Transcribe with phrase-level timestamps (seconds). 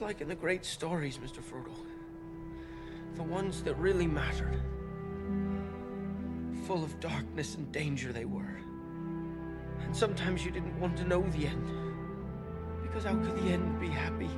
[0.00, 1.42] Like in the great stories, Mr.
[1.42, 1.74] Frodo.
[3.16, 4.58] The ones that really mattered.
[6.66, 8.56] Full of darkness and danger they were.
[9.84, 11.70] And sometimes you didn't want to know the end.
[12.80, 14.30] Because how could the end be happy?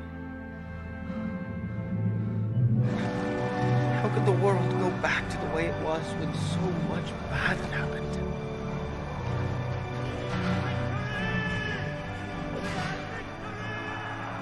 [4.03, 7.57] How could the world go back to the way it was when so much bad
[7.71, 8.09] happened?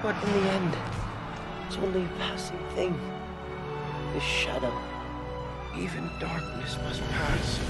[0.01, 1.00] But in the end,
[1.71, 2.99] it's only a passing thing.
[4.11, 4.73] This shadow.
[5.77, 7.61] Even darkness must pass.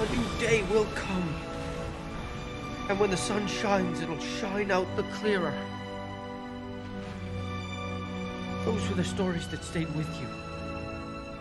[0.00, 1.36] A new day will come.
[2.88, 5.54] And when the sun shines, it'll shine out the clearer.
[8.64, 10.26] Those were the stories that stayed with you.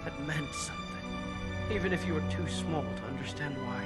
[0.05, 1.73] That meant something.
[1.73, 3.83] Even if you were too small to understand why.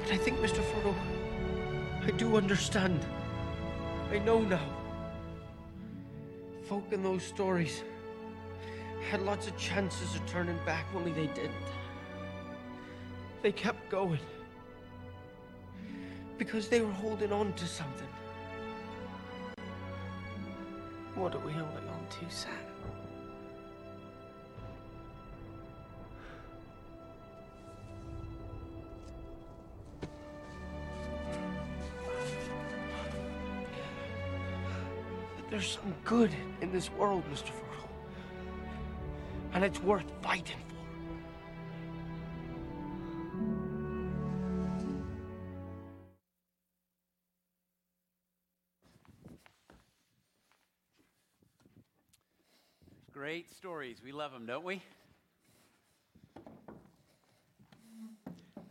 [0.00, 0.62] But I think, Mr.
[0.64, 0.94] Frodo,
[2.02, 3.04] I do understand.
[4.10, 4.81] I know now.
[6.64, 7.82] Folk in those stories
[9.10, 11.52] had lots of chances of turning back, only they didn't.
[13.42, 14.20] They kept going.
[16.38, 18.08] Because they were holding on to something.
[21.14, 22.52] What are we holding on to, Sam?
[35.52, 37.50] There's some good in this world, Mr.
[37.50, 37.86] Frodo.
[39.52, 40.76] And it's worth fighting for.
[53.12, 53.98] Great stories.
[54.02, 54.80] We love them, don't we?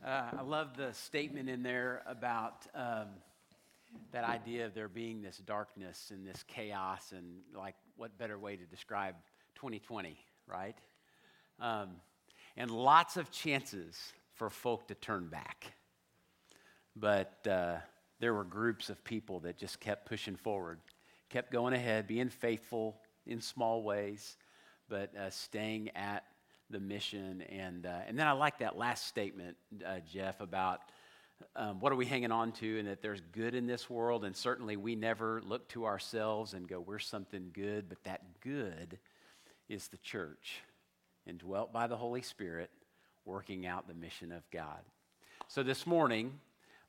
[0.04, 3.10] Uh, I love the statement in there about um,
[4.11, 8.55] that idea of there being this darkness and this chaos, and like, what better way
[8.55, 9.16] to describe
[9.55, 10.17] 2020,
[10.48, 10.77] right?
[11.60, 11.89] Um,
[12.58, 13.98] and lots of chances
[14.33, 15.73] for folk to turn back.
[16.95, 17.77] But uh,
[18.20, 20.80] there were groups of people that just kept pushing forward,
[21.30, 24.38] kept going ahead, being faithful in small ways,
[24.89, 26.23] but uh, staying at
[26.70, 27.43] the mission.
[27.43, 29.55] And, uh, and then I like that last statement,
[29.86, 30.82] uh, Jeff, about
[31.56, 34.26] um, what are we hanging on to and that there's good in this world.
[34.26, 38.98] And certainly we never look to ourselves and go, we're something good, but that good
[39.70, 40.62] is the church,
[41.26, 42.70] indwelt by the Holy Spirit,
[43.26, 44.82] working out the mission of God.
[45.48, 46.40] So this morning,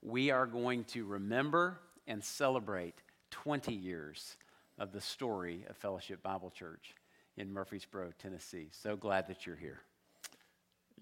[0.03, 2.95] we are going to remember and celebrate
[3.31, 4.37] 20 years
[4.79, 6.95] of the story of Fellowship Bible Church
[7.37, 8.69] in Murfreesboro, Tennessee.
[8.71, 9.81] So glad that you're here.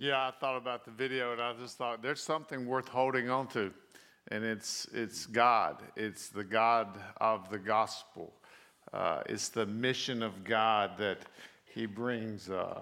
[0.00, 3.48] Yeah, I thought about the video and I just thought there's something worth holding on
[3.48, 3.70] to.
[4.28, 8.32] And it's, it's God, it's the God of the gospel,
[8.94, 11.18] uh, it's the mission of God that
[11.74, 12.48] He brings.
[12.48, 12.80] Uh,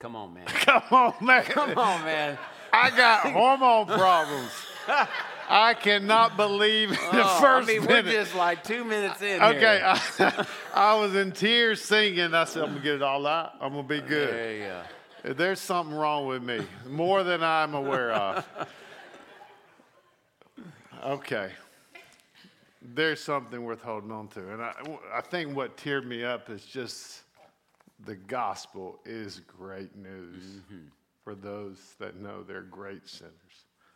[0.00, 0.46] Come on, man.
[0.46, 1.44] come on, man.
[1.44, 2.38] Come on, man.
[2.72, 4.50] I got hormone problems.
[5.48, 8.04] I cannot believe the Oh, first I mean, minute.
[8.06, 9.40] we're just like two minutes in.
[9.42, 9.82] okay.
[9.84, 12.34] I, I was in tears singing.
[12.34, 13.52] I said, I'm going to get it all out.
[13.60, 14.34] I'm going to be good.
[14.34, 14.82] There you go.
[15.36, 18.46] There's something wrong with me, more than I'm aware of.
[21.04, 21.50] Okay.
[22.80, 24.52] There's something worth holding on to.
[24.52, 24.72] And I,
[25.12, 27.22] I think what teared me up is just
[28.06, 30.86] the gospel is great news mm-hmm.
[31.24, 33.32] for those that know they're great sinners.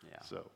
[0.07, 0.21] Yeah.
[0.23, 0.51] So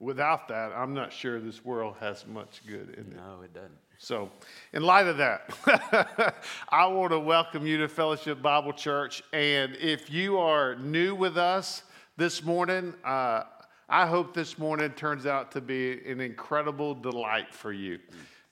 [0.00, 3.16] without that, I'm not sure this world has much good in it.
[3.16, 3.72] No, it doesn't.
[4.00, 4.30] So,
[4.72, 6.36] in light of that,
[6.68, 9.24] I want to welcome you to Fellowship Bible Church.
[9.32, 11.82] And if you are new with us
[12.16, 13.42] this morning, uh,
[13.88, 17.98] I hope this morning turns out to be an incredible delight for you.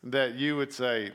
[0.03, 1.13] That you would say,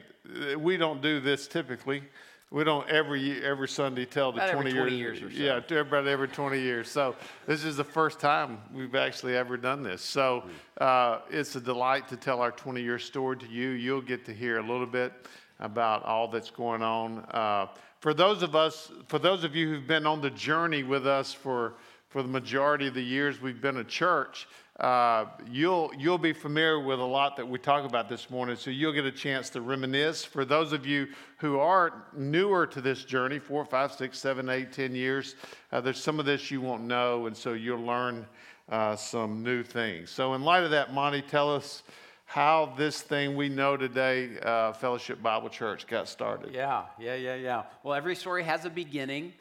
[0.57, 2.01] we don't do this typically.
[2.51, 5.19] We don't every every Sunday tell the About every 20 20 years.
[5.19, 5.27] so.
[5.29, 6.91] Yeah, about every 20 years.
[6.91, 7.15] So
[7.47, 10.01] this is the first time we've actually ever done this.
[10.01, 10.43] So
[10.77, 13.69] uh, it's a delight to tell our 20 year story to you.
[13.69, 15.13] You'll get to hear a little bit
[15.61, 17.19] about all that's going on.
[17.31, 17.67] Uh,
[18.01, 21.31] for those of us, for those of you who've been on the journey with us
[21.31, 21.75] for
[22.09, 24.49] for the majority of the years we've been a church,
[24.81, 28.55] uh, you'll you'll be familiar with a lot that we talk about this morning.
[28.55, 30.25] So you'll get a chance to reminisce.
[30.25, 31.07] For those of you
[31.37, 35.35] who are newer to this journey, four, five, six, seven, eight, ten years,
[35.71, 38.25] uh, there's some of this you won't know, and so you'll learn
[38.69, 40.09] uh, some new things.
[40.09, 41.83] So in light of that, Monty, tell us
[42.25, 46.53] how this thing we know today, uh, Fellowship Bible Church, got started.
[46.53, 47.63] Yeah, yeah, yeah, yeah.
[47.83, 49.33] Well, every story has a beginning.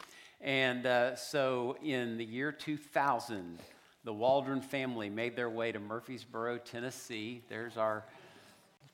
[0.42, 3.58] And uh, so in the year 2000,
[4.04, 7.42] the Waldron family made their way to Murfreesboro, Tennessee.
[7.50, 8.04] There's our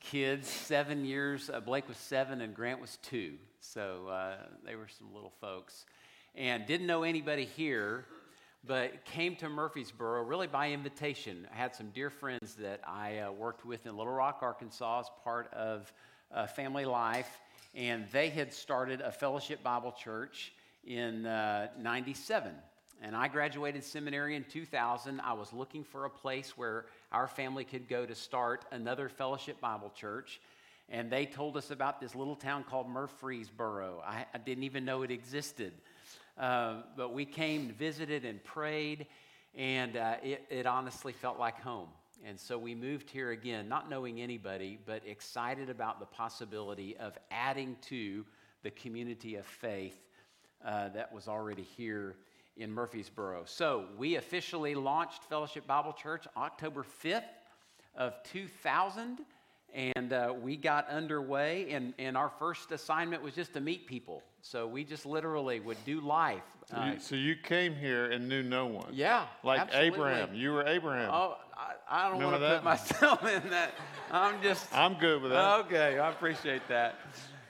[0.00, 1.48] kids, seven years.
[1.48, 3.34] Uh, Blake was seven and Grant was two.
[3.60, 5.86] So uh, they were some little folks.
[6.34, 8.04] And didn't know anybody here,
[8.66, 11.46] but came to Murfreesboro really by invitation.
[11.52, 15.06] I had some dear friends that I uh, worked with in Little Rock, Arkansas, as
[15.22, 15.92] part of
[16.34, 17.30] uh, family life.
[17.76, 20.52] And they had started a fellowship Bible church
[20.84, 22.52] in 97.
[23.02, 25.20] And I graduated seminary in 2000.
[25.20, 29.60] I was looking for a place where our family could go to start another fellowship
[29.60, 30.40] Bible church.
[30.88, 34.02] And they told us about this little town called Murfreesboro.
[34.06, 35.72] I, I didn't even know it existed.
[36.38, 39.06] Uh, but we came, visited, and prayed,
[39.54, 41.88] and uh, it, it honestly felt like home.
[42.24, 47.16] And so we moved here again, not knowing anybody, but excited about the possibility of
[47.30, 48.24] adding to
[48.62, 49.96] the community of faith
[50.64, 52.16] uh, that was already here
[52.56, 53.42] in Murfreesboro.
[53.44, 57.22] So we officially launched Fellowship Bible Church October 5th
[57.94, 59.18] of 2000
[59.74, 64.22] and uh, we got underway and, and our first assignment was just to meet people.
[64.40, 66.42] So we just literally would do life.
[66.70, 68.88] So, you, uh, so you came here and knew no one?
[68.92, 69.88] Yeah like absolutely.
[69.88, 70.34] abraham.
[70.34, 71.10] You were abraham.
[71.12, 73.72] Oh i, I don't want to put myself in that.
[74.10, 75.60] I'm just i'm good with that.
[75.66, 76.96] Okay i appreciate that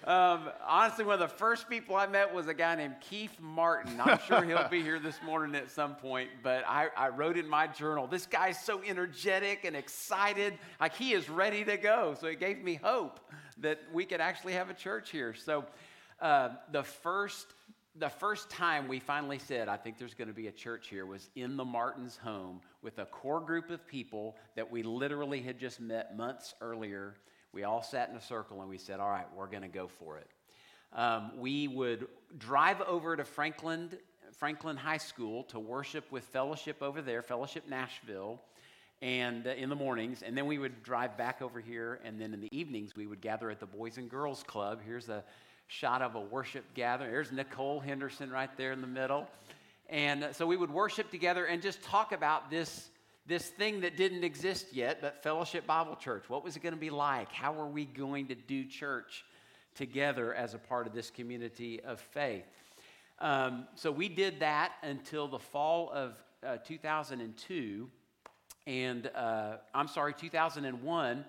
[0.06, 4.00] um, honestly, one of the first people I met was a guy named Keith Martin.
[4.00, 7.48] I'm sure he'll be here this morning at some point, but I, I wrote in
[7.48, 12.14] my journal, this guy's so energetic and excited, like he is ready to go.
[12.20, 13.18] So it gave me hope
[13.58, 15.34] that we could actually have a church here.
[15.34, 15.64] So
[16.20, 17.46] uh, the first
[17.98, 21.06] the first time we finally said, I think there's going to be a church here,
[21.06, 25.58] was in the Martins' home with a core group of people that we literally had
[25.58, 27.14] just met months earlier
[27.52, 29.88] we all sat in a circle and we said, All right, we're going to go
[29.88, 30.28] for it.
[30.92, 32.06] Um, we would
[32.38, 33.90] drive over to Franklin,
[34.32, 38.40] Franklin High School to worship with Fellowship over there, Fellowship Nashville,
[39.02, 42.32] and uh, in the mornings, and then we would drive back over here, and then
[42.32, 44.80] in the evenings we would gather at the Boys and Girls Club.
[44.84, 45.22] Here's a
[45.68, 47.10] shot of a worship gathering.
[47.10, 49.28] There's Nicole Henderson right there in the middle.
[49.88, 52.88] And uh, so we would worship together and just talk about this
[53.26, 56.24] this thing that didn't exist yet, but Fellowship Bible Church.
[56.28, 57.32] What was it going to be like?
[57.32, 59.24] How are we going to do church
[59.74, 62.44] together as a part of this community of faith?
[63.18, 66.14] Um, so we did that until the fall of
[66.46, 67.88] uh, 2002,
[68.66, 71.24] and uh, I'm sorry, 2001.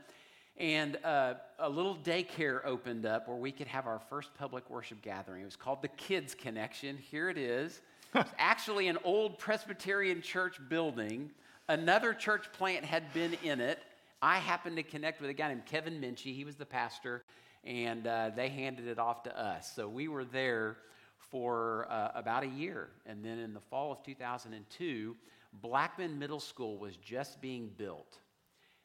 [0.60, 5.02] And uh, a little daycare opened up where we could have our first public worship
[5.02, 5.44] gathering.
[5.44, 6.98] It was called the Kids Connection.
[6.98, 7.82] Here it is.
[8.14, 11.30] It's actually an old Presbyterian church building
[11.69, 13.80] Another church plant had been in it.
[14.22, 16.34] I happened to connect with a guy named Kevin Minchie.
[16.34, 17.24] He was the pastor,
[17.66, 19.69] and uh, they handed it off to us.
[19.75, 20.78] So we were there
[21.18, 22.88] for uh, about a year.
[23.06, 25.14] And then in the fall of 2002,
[25.62, 28.18] Blackman Middle School was just being built.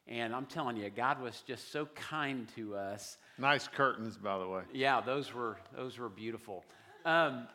[0.08, 3.16] And I'm telling you, God was just so kind to us.
[3.38, 4.62] Nice curtains, by the way.
[4.72, 6.64] Yeah, those were those were beautiful.
[7.04, 7.46] Um,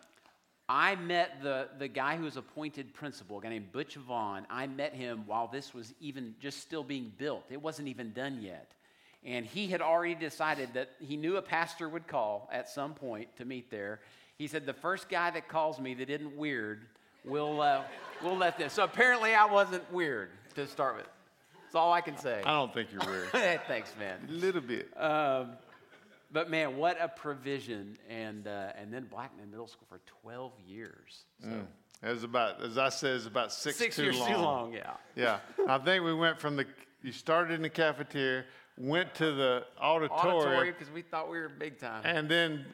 [0.69, 4.45] I met the, the guy who was appointed principal, a guy named Butch Vaughn.
[4.49, 7.45] I met him while this was even just still being built.
[7.49, 8.71] It wasn't even done yet.
[9.23, 13.35] And he had already decided that he knew a pastor would call at some point
[13.37, 14.01] to meet there.
[14.37, 16.85] He said, The first guy that calls me that isn't weird,
[17.23, 17.83] we'll, uh,
[18.21, 18.73] we'll let this.
[18.73, 21.07] So apparently I wasn't weird to start with.
[21.63, 22.41] That's all I can say.
[22.45, 23.29] I don't think you're weird.
[23.67, 24.19] Thanks, man.
[24.29, 24.89] A little bit.
[24.97, 25.51] Um,
[26.31, 27.97] but man, what a provision!
[28.09, 31.25] And uh, and then Blackman Middle School for 12 years.
[31.41, 31.49] So.
[31.49, 31.65] Mm.
[32.03, 34.31] It was about, as I said, it's about six, six too years long.
[34.31, 34.73] too long.
[34.73, 34.91] Yeah.
[35.15, 35.39] Yeah.
[35.67, 36.65] I think we went from the.
[37.01, 38.45] You started in the cafeteria,
[38.77, 42.01] went to the auditorium, because we thought we were big time.
[42.05, 42.65] And then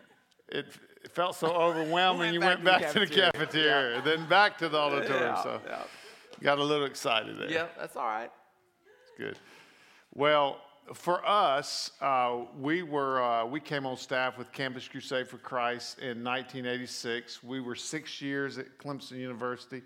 [0.50, 0.68] it,
[1.04, 2.34] it felt so overwhelming.
[2.34, 4.02] you went back, to the cafeteria, yeah.
[4.02, 5.36] then back to the auditorium.
[5.36, 5.84] Yeah, so yeah.
[6.42, 7.50] got a little excited there.
[7.50, 8.32] Yeah, that's all right.
[9.04, 9.38] It's good.
[10.14, 10.60] Well,
[10.94, 16.00] for us, uh, we were uh, we came on staff with Campus Crusade for Christ
[16.00, 17.44] in 1986.
[17.44, 19.82] We were six years at Clemson University.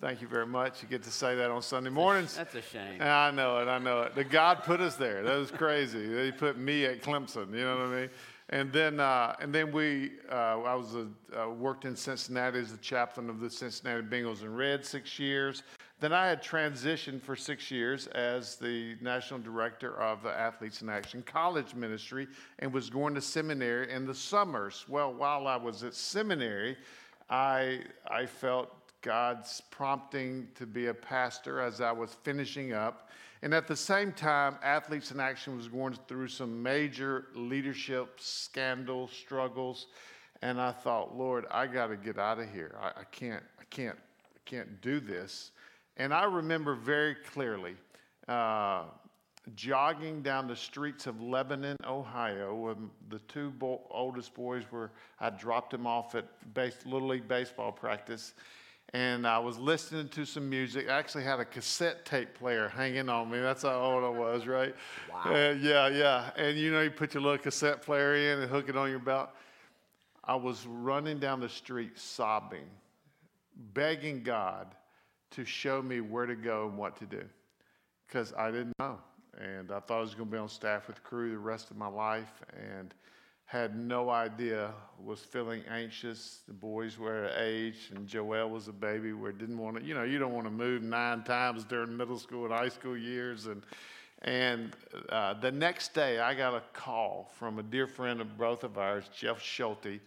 [0.00, 0.82] Thank you very much.
[0.82, 2.36] You get to say that on Sunday mornings.
[2.36, 3.00] That's a shame.
[3.00, 3.68] I know it.
[3.68, 4.14] I know it.
[4.14, 5.22] The God put us there.
[5.22, 6.24] That was crazy.
[6.24, 7.52] He put me at Clemson.
[7.52, 8.10] You know what I mean?
[8.50, 12.70] And then, uh, and then we, uh, I was a, uh, worked in Cincinnati as
[12.70, 15.64] the chaplain of the Cincinnati Bengals and Red six years.
[15.98, 20.90] Then I had transitioned for six years as the national director of the Athletes in
[20.90, 24.84] Action College Ministry and was going to seminary in the summers.
[24.88, 26.76] Well, while I was at seminary,
[27.30, 33.08] I, I felt God's prompting to be a pastor as I was finishing up.
[33.40, 39.08] And at the same time, Athletes in Action was going through some major leadership scandal
[39.08, 39.86] struggles.
[40.42, 42.76] And I thought, Lord, I got to get out of here.
[42.78, 45.52] I, I can't, I can't, I can't do this.
[45.96, 47.74] And I remember very clearly
[48.28, 48.84] uh,
[49.54, 55.30] jogging down the streets of Lebanon, Ohio, when the two bo- oldest boys were, I
[55.30, 58.34] dropped them off at base, Little League baseball practice.
[58.92, 60.88] And I was listening to some music.
[60.88, 63.40] I actually had a cassette tape player hanging on me.
[63.40, 64.74] That's how old I was, right?
[65.12, 65.22] Wow.
[65.26, 66.30] Uh, yeah, yeah.
[66.36, 69.00] And you know, you put your little cassette player in and hook it on your
[69.00, 69.30] belt.
[70.22, 72.66] I was running down the street sobbing,
[73.74, 74.68] begging God
[75.32, 77.22] to show me where to go and what to do
[78.06, 78.98] because I didn't know.
[79.38, 81.76] And I thought I was going to be on staff with Cru the rest of
[81.76, 82.94] my life and
[83.46, 86.40] had no idea, was feeling anxious.
[86.48, 89.94] The boys were at age, and Joelle was a baby where didn't want to, you
[89.94, 93.46] know, you don't want to move nine times during middle school and high school years.
[93.46, 93.62] And,
[94.22, 94.74] and
[95.10, 98.78] uh, the next day, I got a call from a dear friend of both of
[98.78, 100.00] ours, Jeff Schulte,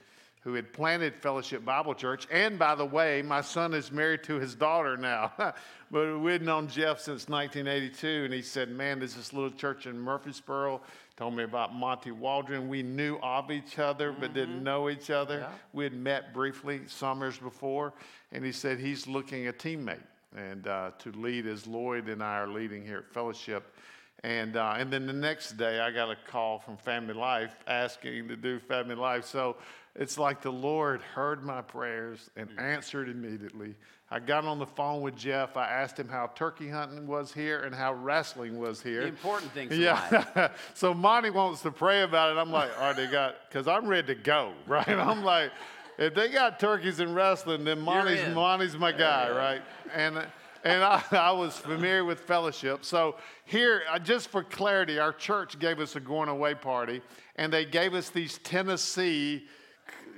[0.50, 2.28] who had planted Fellowship Bible Church.
[2.32, 5.32] And by the way, my son is married to his daughter now.
[5.92, 10.00] but we'd known Jeff since 1982, and he said, Man, there's this little church in
[10.00, 10.82] Murfreesboro.
[11.18, 12.68] Told me about Monty Waldron.
[12.68, 15.42] We knew of each other, but didn't know each other.
[15.42, 15.50] Yeah.
[15.72, 17.94] We had met briefly summers before,
[18.32, 20.02] and he said he's looking a teammate
[20.36, 23.76] and uh, to lead as Lloyd and I are leading here at Fellowship.
[24.24, 28.28] And, uh, and then the next day, I got a call from Family Life asking
[28.28, 29.26] to do Family Life.
[29.26, 29.56] So
[29.96, 33.76] it's like the Lord heard my prayers and answered immediately.
[34.12, 35.56] I got on the phone with Jeff.
[35.56, 39.02] I asked him how turkey hunting was here and how wrestling was here.
[39.02, 40.50] The important things Yeah.
[40.74, 42.40] so Monty wants to pray about it.
[42.40, 44.88] I'm like, all right, they got, because I'm ready to go, right?
[44.90, 45.52] I'm like,
[45.98, 48.34] if they got turkeys and wrestling, then Monty's.
[48.34, 49.62] Monty's my guy, right?
[49.94, 50.26] And,
[50.64, 52.86] and I, I was familiar with fellowship.
[52.86, 57.02] So here, uh, just for clarity, our church gave us a going away party,
[57.36, 59.48] and they gave us these Tennessee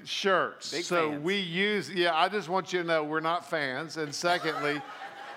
[0.04, 0.72] shirts.
[0.72, 1.24] Big so fans.
[1.24, 3.98] we use, yeah, I just want you to know we're not fans.
[3.98, 4.82] And secondly,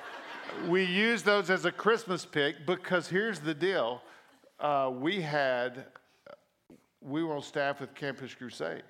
[0.68, 4.02] we use those as a Christmas pick because here's the deal.
[4.58, 5.86] Uh, we had,
[7.00, 8.82] we were on staff with Campus Crusade.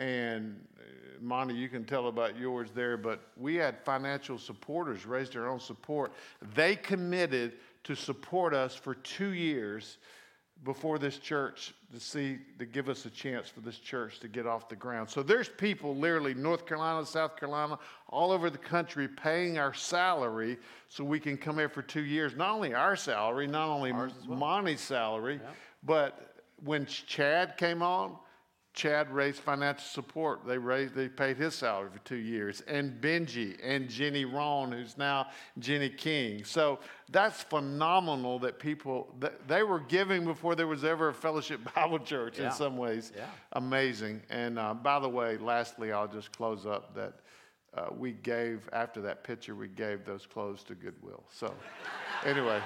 [0.00, 0.82] And uh,
[1.20, 5.60] Monty, you can tell about yours there, but we had financial supporters raise their own
[5.60, 6.12] support.
[6.54, 7.52] They committed
[7.84, 9.98] to support us for two years
[10.64, 14.46] before this church to see to give us a chance for this church to get
[14.46, 15.10] off the ground.
[15.10, 17.78] So there's people literally North Carolina, South Carolina,
[18.08, 20.56] all over the country paying our salary
[20.88, 22.34] so we can come here for two years.
[22.36, 23.92] Not only our salary, not only
[24.26, 25.40] Monty's salary,
[25.82, 28.16] but when Chad came on,
[28.72, 30.46] Chad raised financial support.
[30.46, 34.96] They raised, they paid his salary for two years, and Benji and Jenny Ron, who's
[34.96, 35.26] now
[35.58, 36.44] Jenny King.
[36.44, 36.78] So
[37.10, 41.98] that's phenomenal that people that they were giving before there was ever a Fellowship Bible
[41.98, 42.38] Church.
[42.38, 42.46] Yeah.
[42.46, 43.26] In some ways, Yeah.
[43.54, 44.22] amazing.
[44.30, 47.14] And uh, by the way, lastly, I'll just close up that
[47.76, 51.24] uh, we gave after that picture, we gave those clothes to Goodwill.
[51.32, 51.52] So
[52.24, 52.60] anyway.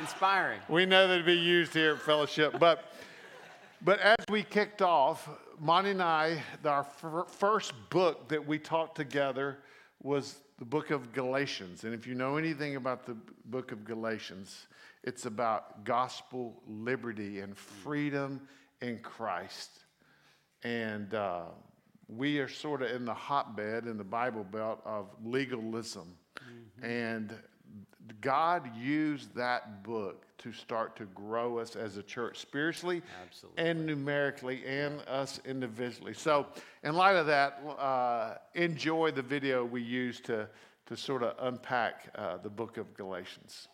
[0.00, 0.60] Inspiring.
[0.68, 2.84] We know they'd be used here at Fellowship, but
[3.84, 5.28] but as we kicked off,
[5.60, 9.58] Monty and I, our fir- first book that we taught together
[10.02, 11.84] was the book of Galatians.
[11.84, 13.16] And if you know anything about the
[13.46, 14.66] book of Galatians,
[15.04, 18.40] it's about gospel liberty and freedom
[18.80, 19.70] in Christ.
[20.62, 21.42] And uh,
[22.08, 26.16] we are sort of in the hotbed in the Bible Belt of legalism.
[26.82, 27.34] And
[28.20, 33.64] God used that book to start to grow us as a church spiritually Absolutely.
[33.64, 36.14] and numerically and us individually.
[36.14, 36.46] So,
[36.82, 40.48] in light of that, uh, enjoy the video we used to,
[40.86, 43.68] to sort of unpack uh, the book of Galatians.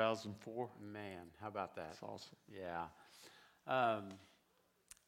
[0.00, 0.68] 2004.
[0.92, 1.02] Man,
[1.42, 1.88] how about that?
[1.90, 2.36] That's awesome.
[2.50, 2.84] Yeah.
[3.66, 4.04] Um,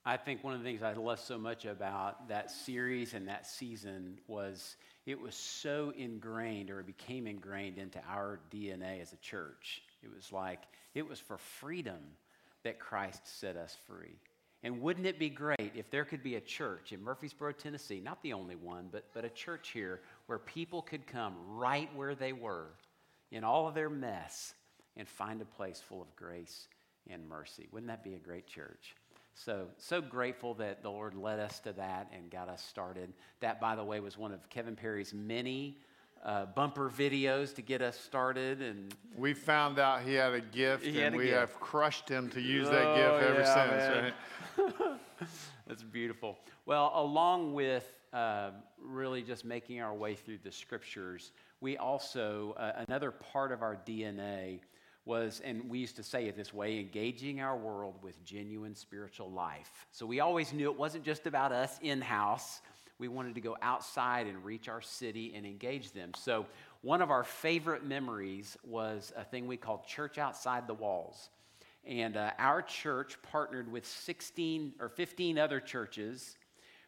[0.05, 3.47] I think one of the things I love so much about that series and that
[3.47, 9.17] season was it was so ingrained or it became ingrained into our DNA as a
[9.17, 9.81] church.
[10.03, 10.61] It was like
[10.95, 12.01] it was for freedom
[12.63, 14.19] that Christ set us free.
[14.63, 18.23] And wouldn't it be great if there could be a church in Murfreesboro, Tennessee, not
[18.23, 22.35] the only one, but, but a church here where people could come right where they
[22.35, 22.67] were
[23.31, 24.55] in all of their mess
[24.97, 26.69] and find a place full of grace
[27.11, 27.69] and mercy?
[27.73, 28.95] Wouldn't that be a great church?
[29.35, 33.13] So, so grateful that the Lord led us to that and got us started.
[33.41, 35.79] That, by the way, was one of Kevin Perry's many
[36.23, 38.61] uh, bumper videos to get us started.
[38.61, 41.39] And We found out he had a gift, had and a we gift.
[41.39, 44.77] have crushed him to use that Oh, gift ever yeah, since.
[44.77, 44.79] man.
[44.91, 44.99] Right?
[45.67, 46.39] That's beautiful.
[46.67, 52.85] Well, along with uh, really just making our way through the scriptures, we also, uh,
[52.87, 54.61] another part of our DNA
[55.05, 59.31] was, and we used to say it this way, engaging our world with genuine spiritual
[59.31, 59.87] life.
[59.91, 62.61] So we always knew it wasn't just about us in house.
[62.99, 66.13] We wanted to go outside and reach our city and engage them.
[66.17, 66.47] So
[66.83, 71.31] one of our favorite memories was a thing we called Church Outside the Walls.
[71.85, 76.37] And uh, our church partnered with 16 or 15 other churches.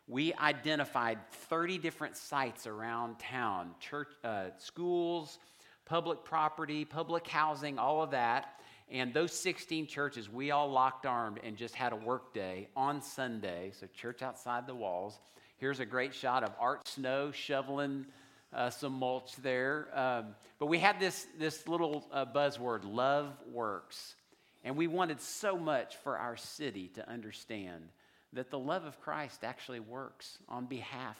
[0.06, 5.38] We identified 30 different sites around town church, uh, schools,
[5.84, 8.60] public property, public housing, all of that.
[8.90, 13.00] And those 16 churches, we all locked armed and just had a work day on
[13.02, 13.72] Sunday.
[13.78, 15.18] So, church outside the walls.
[15.56, 18.06] Here's a great shot of Art Snow shoveling
[18.54, 19.88] uh, some mulch there.
[19.92, 24.14] Um, but we had this, this little uh, buzzword love works.
[24.62, 27.88] And we wanted so much for our city to understand
[28.32, 31.18] that the love of Christ actually works on behalf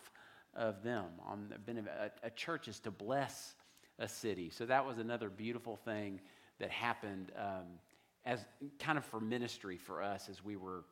[0.55, 1.07] of them.
[1.27, 3.55] On a, a church is to bless
[3.99, 4.51] a city.
[4.51, 6.21] So that was another beautiful thing
[6.59, 7.79] that happened um,
[8.25, 8.45] as
[8.79, 10.85] kind of for ministry for us as we were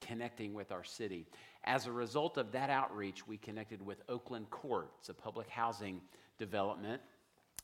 [0.00, 1.26] connecting with our city.
[1.64, 4.90] As a result of that outreach, we connected with Oakland Court.
[5.00, 6.00] It's a public housing
[6.38, 7.02] development.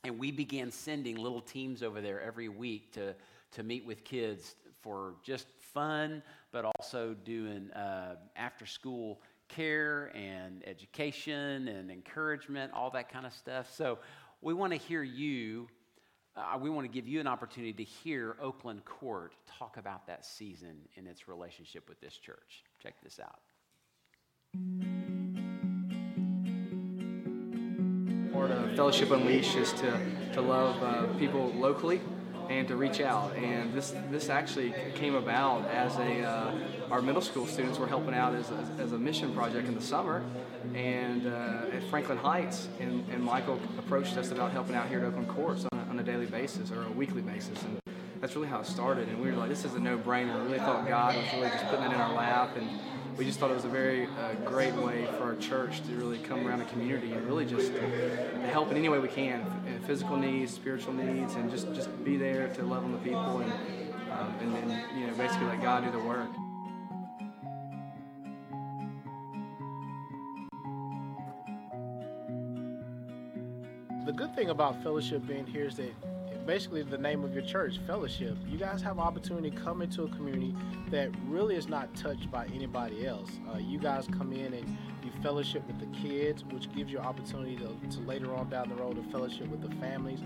[0.03, 3.15] And we began sending little teams over there every week to,
[3.51, 10.63] to meet with kids for just fun, but also doing uh, after school care and
[10.67, 13.73] education and encouragement, all that kind of stuff.
[13.73, 13.97] So
[14.41, 15.67] we want to hear you.
[16.35, 20.25] Uh, we want to give you an opportunity to hear Oakland Court talk about that
[20.25, 22.63] season and its relationship with this church.
[22.81, 23.39] Check this out.
[28.31, 29.99] Part of Fellowship Unleashed is to,
[30.33, 31.99] to love uh, people locally
[32.49, 33.35] and to reach out.
[33.35, 36.53] And this this actually came about as a uh,
[36.91, 39.81] our middle school students were helping out as a, as a mission project in the
[39.81, 40.23] summer,
[40.73, 42.67] and uh, at Franklin Heights.
[42.79, 45.99] And, and Michael approached us about helping out here at Oakland Courts on a, on
[45.99, 47.61] a daily basis or a weekly basis.
[47.63, 47.79] And
[48.21, 49.09] that's really how it started.
[49.09, 50.33] And we were like, this is a no-brainer.
[50.33, 52.67] I really thought God was really just putting it in our lap and
[53.17, 56.19] we just thought it was a very uh, great way for our church to really
[56.19, 57.71] come around the community and really just
[58.51, 62.15] help in any way we can, f- physical needs, spiritual needs, and just, just be
[62.15, 63.51] there to love on the people and,
[64.11, 66.29] um, and then, you know, basically let God do the work.
[74.05, 75.93] The good thing about fellowship being here is that
[76.47, 80.07] basically the name of your church, fellowship, you guys have opportunity to come into a
[80.07, 80.55] community
[80.89, 83.29] that really is not touched by anybody else.
[83.53, 87.57] Uh, you guys come in and you fellowship with the kids, which gives you opportunity
[87.57, 90.19] to, to later on down the road to fellowship with the families.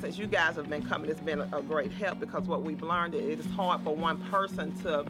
[0.00, 3.14] Since you guys have been coming, it's been a, great help because what we've learned
[3.14, 5.06] is it is hard for one person to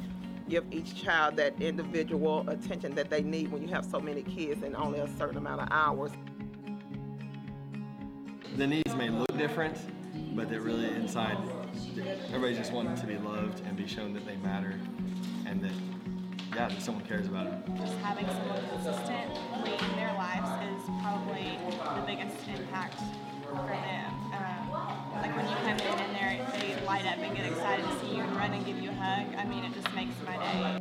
[0.48, 4.62] give each child that individual attention that they need when you have so many kids
[4.62, 6.10] and only a certain amount of hours.
[8.58, 9.78] The needs may look different,
[10.34, 11.38] but they're really inside.
[12.26, 14.74] Everybody just wants to be loved and be shown that they matter,
[15.46, 15.72] and that
[16.54, 17.76] yeah, that someone cares about them.
[17.78, 21.56] just having someone consistently in their lives is probably
[21.94, 22.98] the biggest impact
[23.44, 24.12] for them.
[24.34, 24.70] Um,
[25.22, 28.22] like when you come in and they light up and get excited to see you
[28.22, 30.77] and run and give you a hug, I mean, it just makes my day.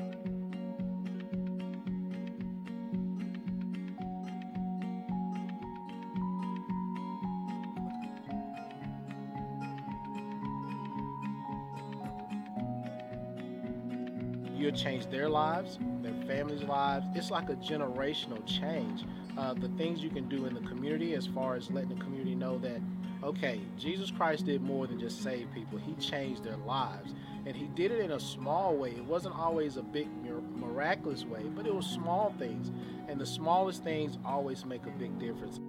[14.57, 17.05] You'll change their lives, their families' lives.
[17.13, 19.05] It's like a generational change.
[19.37, 22.33] Uh, the things you can do in the community, as far as letting the community
[22.33, 22.81] know that,
[23.23, 25.77] okay, Jesus Christ did more than just save people.
[25.77, 27.13] He changed their lives.
[27.45, 28.91] And he did it in a small way.
[28.91, 30.07] It wasn't always a big,
[30.55, 32.71] miraculous way, but it was small things.
[33.07, 35.59] And the smallest things always make a big difference.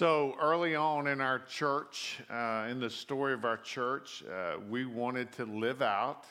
[0.00, 4.86] So early on in our church, uh, in the story of our church, uh, we
[4.86, 6.24] wanted to live out,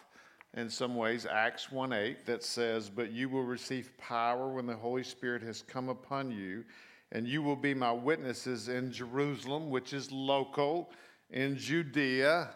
[0.56, 4.76] in some ways, Acts 1 8 that says, But you will receive power when the
[4.76, 6.66] Holy Spirit has come upon you,
[7.12, 10.90] and you will be my witnesses in Jerusalem, which is local,
[11.30, 12.50] in Judea,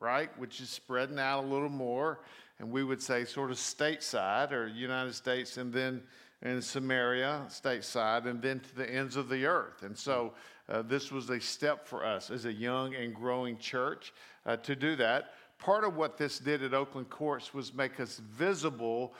[0.00, 2.22] right, which is spreading out a little more,
[2.58, 6.02] and we would say sort of stateside or United States, and then
[6.42, 9.82] in Samaria, stateside, and then to the ends of the earth.
[9.82, 10.34] And so
[10.68, 14.12] uh, this was a step for us as a young and growing church
[14.44, 15.34] uh, to do that.
[15.58, 19.14] Part of what this did at Oakland Courts was make us visible.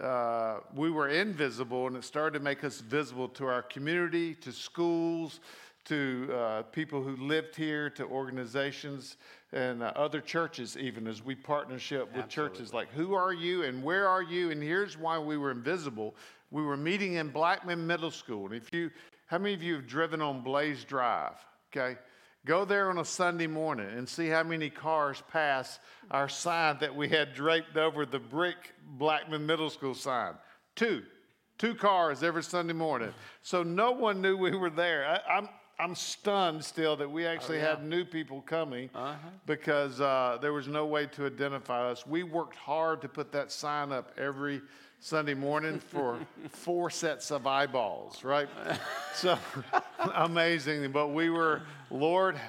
[0.00, 4.50] Uh, we were invisible, and it started to make us visible to our community, to
[4.50, 5.40] schools,
[5.84, 9.16] to uh, people who lived here, to organizations
[9.52, 12.58] and uh, other churches, even as we partnership with Absolutely.
[12.58, 12.74] churches.
[12.74, 14.50] Like, who are you and where are you?
[14.50, 16.16] And here's why we were invisible.
[16.50, 18.46] We were meeting in Blackman Middle School.
[18.46, 18.90] And if you,
[19.26, 21.34] how many of you have driven on Blaze Drive?
[21.74, 21.98] Okay.
[22.46, 25.80] Go there on a Sunday morning and see how many cars pass
[26.12, 30.34] our sign that we had draped over the brick Blackman Middle School sign.
[30.76, 31.02] Two.
[31.58, 33.12] Two cars every Sunday morning.
[33.42, 35.04] So no one knew we were there.
[35.08, 35.48] I, I'm,
[35.80, 38.90] I'm stunned still that we actually had new people coming
[39.44, 42.06] because uh, there was no way to identify us.
[42.06, 44.62] We worked hard to put that sign up every
[45.06, 48.48] Sunday morning for four sets of eyeballs, right?
[49.14, 49.38] so
[50.16, 50.90] amazing.
[50.90, 52.40] But we were, Lord,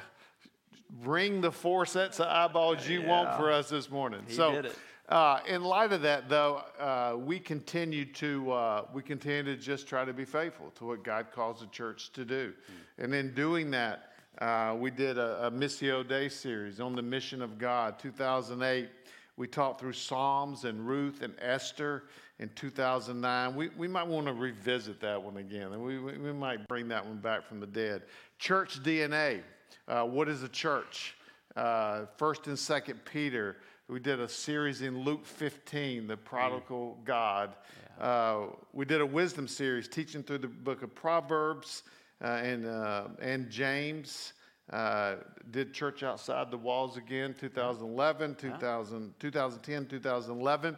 [1.04, 4.22] bring the four sets of eyeballs you want for us this morning.
[4.28, 4.64] He so
[5.08, 9.88] uh, in light of that, though, uh, we continue to uh, we continue to just
[9.88, 12.54] try to be faithful to what God calls the church to do,
[12.98, 17.44] and in doing that, uh, we did a, a Missio Dei series on the mission
[17.44, 18.00] of God.
[18.00, 18.90] 2008,
[19.36, 22.06] we taught through Psalms and Ruth and Esther.
[22.40, 26.68] In 2009, we, we might want to revisit that one again, and we, we, might
[26.68, 28.04] bring that one back from the dead.
[28.38, 29.42] Church DNA.
[29.88, 31.16] Uh, what is a church?
[31.56, 33.58] Uh, First and Second Peter.
[33.90, 37.56] We did a series in Luke 15, the prodigal God.
[38.00, 41.82] Uh, we did a wisdom series teaching through the book of Proverbs
[42.24, 44.34] uh, and, uh, and James.
[44.72, 45.16] Uh,
[45.50, 50.78] did church outside the walls again 2011 2000, 2010 2011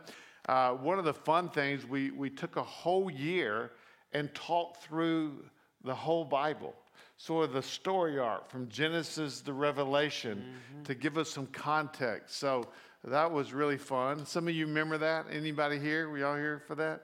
[0.49, 3.71] uh, one of the fun things we, we took a whole year
[4.13, 5.45] and talked through
[5.83, 6.73] the whole bible
[7.17, 10.41] sort of the story arc from genesis to revelation
[10.85, 12.37] to give us some context.
[12.37, 12.69] So
[13.03, 14.25] that was really fun.
[14.25, 15.25] Some of you remember that?
[15.29, 16.09] Anybody here?
[16.09, 17.03] We all here for that?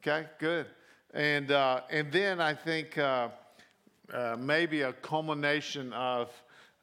[0.00, 0.66] Okay good.
[1.12, 3.28] And uh, and then i think uh,
[4.12, 6.30] uh, maybe a culmination of,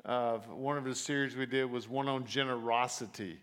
[0.04, 3.39] of one of the series we did was one on generosity,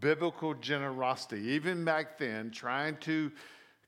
[0.00, 1.40] biblical generosity.
[1.48, 3.30] Even back then, trying to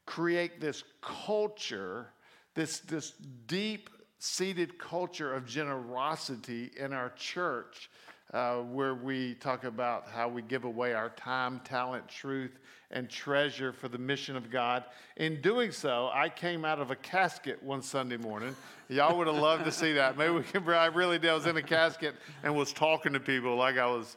[0.06, 2.08] create this culture,
[2.54, 3.12] this, this
[3.46, 7.90] deep seated culture of generosity in our church,
[8.32, 12.58] uh, where we talk about how we give away our time, talent, truth,
[12.90, 14.84] and treasure for the mission of God.
[15.16, 18.56] In doing so, I came out of a casket one Sunday morning.
[18.88, 20.16] Y'all would have loved to see that.
[20.16, 21.30] Maybe we can, I really did.
[21.30, 24.16] I was in a casket and was talking to people like I was,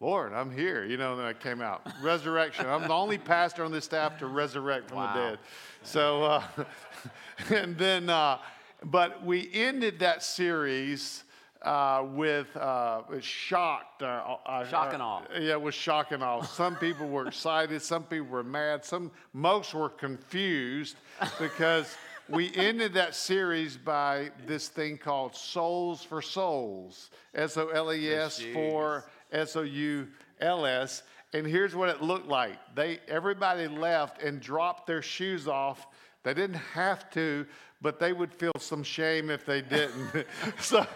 [0.00, 0.84] Lord, I'm here.
[0.84, 1.86] You know, then I came out.
[2.02, 2.66] Resurrection.
[2.66, 5.14] I'm the only pastor on this staff to resurrect from Wow.
[5.14, 5.38] the dead.
[5.82, 6.42] So, uh,
[7.50, 8.38] and then, uh,
[8.84, 11.24] but we ended that series
[11.62, 14.02] uh, with uh, shocked.
[14.02, 15.22] Uh, uh, Shock and awe.
[15.38, 16.42] Yeah, it was shock and awe.
[16.42, 20.96] Some people were excited, some people were mad, some most were confused
[21.40, 21.96] because
[22.28, 27.10] we ended that series by this thing called Soles for Souls.
[27.34, 29.04] S O L E S for
[29.34, 30.08] S O U
[30.40, 31.02] L S.
[31.32, 32.56] And here's what it looked like.
[32.74, 35.86] They everybody left and dropped their shoes off.
[36.22, 37.44] They didn't have to,
[37.82, 40.26] but they would feel some shame if they didn't.
[40.60, 40.86] so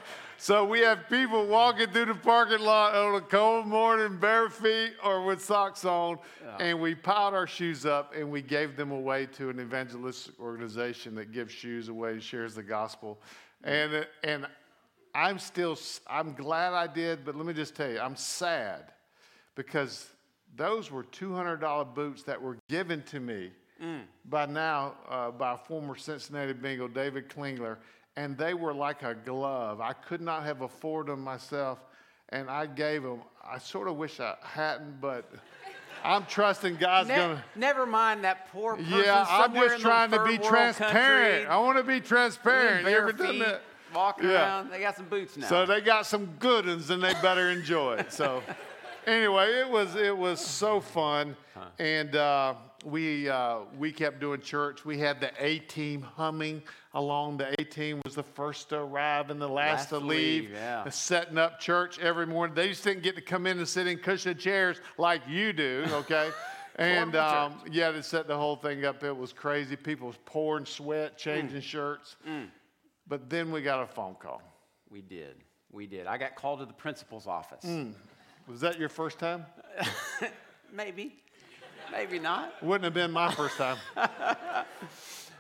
[0.41, 4.93] so we have people walking through the parking lot on a cold morning, bare feet
[5.03, 6.19] or with socks on,
[6.61, 11.17] and we piled our shoes up and we gave them away to an evangelistic organization
[11.17, 13.21] that gives shoes away and shares the gospel.
[13.65, 13.69] Hmm.
[13.69, 14.47] And and
[15.15, 18.93] I'm still I'm glad I did, but let me just tell you, I'm sad
[19.55, 20.09] because
[20.57, 23.51] those were $200 boots that were given to me
[24.25, 27.77] by now uh, by former Cincinnati Bengal David Klingler,
[28.17, 29.81] and they were like a glove.
[29.81, 31.79] I could not have afforded them myself,
[32.31, 33.21] and I gave them.
[33.49, 35.31] I sort of wish I hadn't, but
[36.05, 37.45] I'm trusting God's Ne- gonna.
[37.55, 40.93] never mind that poor person Yeah, I'm just in trying to be transparent.
[41.45, 42.85] country, I want to be transparent.
[42.89, 43.63] You ever done that?
[43.95, 44.35] Walking Yeah.
[44.43, 44.71] around.
[44.71, 45.47] They got some boots now.
[45.49, 48.13] So they got some good ones, and they better enjoy it.
[48.13, 48.43] So,
[49.07, 51.37] anyway, it was it was so fun,
[51.79, 54.85] and uh, we, uh, we kept doing church.
[54.85, 56.63] We had the A team humming
[56.95, 57.39] along.
[57.39, 60.45] The A team was the first to arrive and the last, Last to leave.
[60.45, 60.89] leave, yeah.
[60.89, 62.55] Setting up church every morning.
[62.55, 65.85] They just didn't get to come in and sit in cushion chairs like you do,
[65.91, 66.31] okay?
[66.77, 69.75] and um, yeah, to set the whole thing up, it was crazy.
[69.75, 72.15] People was pouring sweat, changing shirts.
[73.09, 74.43] But then we got a phone call.
[74.91, 75.37] We did.
[75.71, 76.07] We did.
[76.07, 77.65] I got called to the principal's office.
[78.47, 79.47] Was that your first time?
[80.73, 81.23] Maybe.
[81.91, 82.63] Maybe not.
[82.63, 83.79] Wouldn't have been my first time.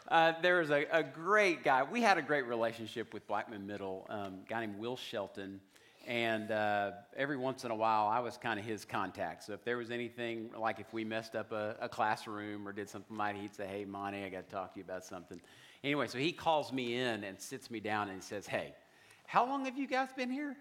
[0.08, 1.82] Uh, there was a, a great guy.
[1.82, 5.60] We had a great relationship with Blackman Middle, um, a guy named Will Shelton.
[6.06, 9.44] And uh, every once in a while, I was kind of his contact.
[9.44, 12.88] So if there was anything, like if we messed up a, a classroom or did
[12.88, 15.38] something like he'd say, hey, Monty, I got to talk to you about something.
[15.84, 18.74] Anyway, so he calls me in and sits me down and he says, hey,
[19.26, 20.56] how long have you guys been here?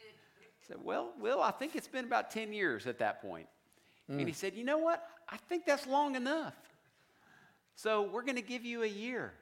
[0.00, 3.48] I said, well, Will, I think it's been about 10 years at that point.
[4.08, 4.34] And he mm.
[4.34, 5.04] said, you know what?
[5.28, 6.54] I think that's long enough.
[7.74, 9.32] So we're going to give you a year,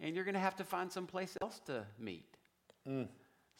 [0.00, 2.26] and you're going to have to find someplace else to meet.
[2.88, 3.08] Mm.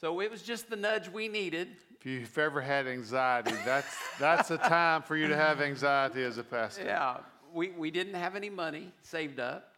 [0.01, 1.69] So it was just the nudge we needed.
[1.99, 6.39] If you've ever had anxiety, that's, that's a time for you to have anxiety as
[6.39, 6.85] a pastor.
[6.85, 7.19] Yeah,
[7.53, 9.75] we, we didn't have any money saved up,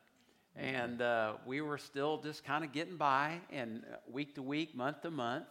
[0.56, 4.74] and uh, we were still just kind of getting by, and uh, week to week,
[4.74, 5.46] month to month.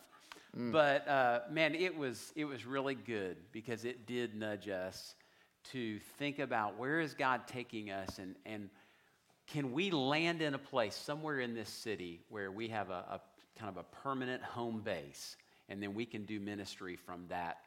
[0.72, 5.16] But uh, man, it was it was really good because it did nudge us
[5.72, 8.70] to think about where is God taking us, and and
[9.48, 13.22] can we land in a place somewhere in this city where we have a, a
[13.58, 15.38] kind of a permanent home base,
[15.70, 17.58] and then we can do ministry from that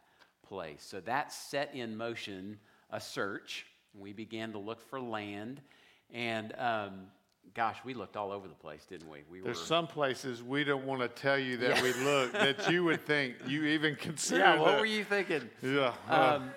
[0.46, 0.82] place.
[0.82, 2.58] So that set in motion
[2.90, 3.66] a search.
[3.94, 5.60] We began to look for land,
[6.12, 6.92] and um,
[7.54, 9.20] gosh, we looked all over the place, didn't we?
[9.30, 9.66] We There's were.
[9.66, 13.36] some places we don't want to tell you that we look that you would think
[13.46, 14.40] you even considered.
[14.40, 14.80] yeah, what that.
[14.80, 15.48] were you thinking?
[15.62, 15.92] Yeah.
[16.08, 16.50] Um,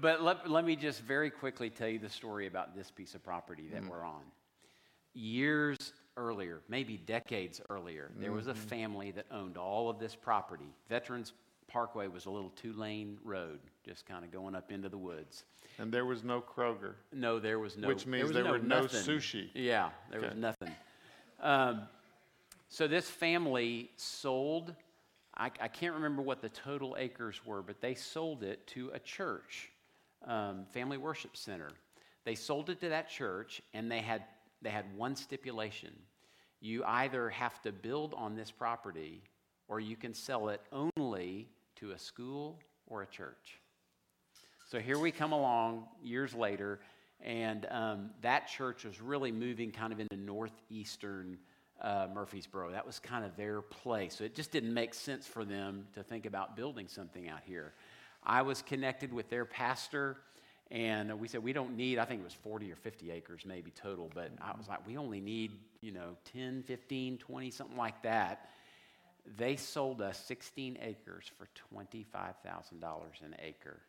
[0.00, 3.22] but let, let me just very quickly tell you the story about this piece of
[3.22, 4.22] property that we're on.
[5.12, 10.72] Years earlier, maybe decades earlier, there was a family that owned all of this property.
[10.88, 11.32] Veterans
[11.70, 15.44] Parkway was a little two lane road, just kind of going up into the woods.
[15.78, 16.94] and there was no Kroger.
[17.12, 17.88] No, there was no.
[17.88, 19.00] Which means was there were no nothing.
[19.00, 19.48] sushi.
[19.54, 20.74] Yeah, there was nothing.
[21.40, 21.82] Um,
[22.68, 24.74] so this family sold.
[25.36, 28.98] I, I can't remember what the total acres were, but they sold it to a
[28.98, 29.70] church,
[30.26, 31.70] um, Family Worship Center.
[32.24, 34.24] They sold it to that church, and they had
[34.60, 35.92] they had one stipulation:
[36.60, 39.22] you either have to build on this property,
[39.68, 41.48] or you can sell it only
[41.80, 43.58] to a school or a church.
[44.70, 46.80] So here we come along years later,
[47.22, 51.38] and um, that church was really moving kind of into northeastern
[51.80, 52.70] uh, Murfreesboro.
[52.70, 54.14] That was kind of their place.
[54.16, 57.72] So it just didn't make sense for them to think about building something out here.
[58.22, 60.18] I was connected with their pastor,
[60.70, 63.70] and we said, we don't need, I think it was 40 or 50 acres maybe
[63.70, 68.02] total, but I was like, we only need, you know, 10, 15, 20, something like
[68.02, 68.50] that.
[69.36, 73.80] They sold us 16 acres for $25,000 an acre.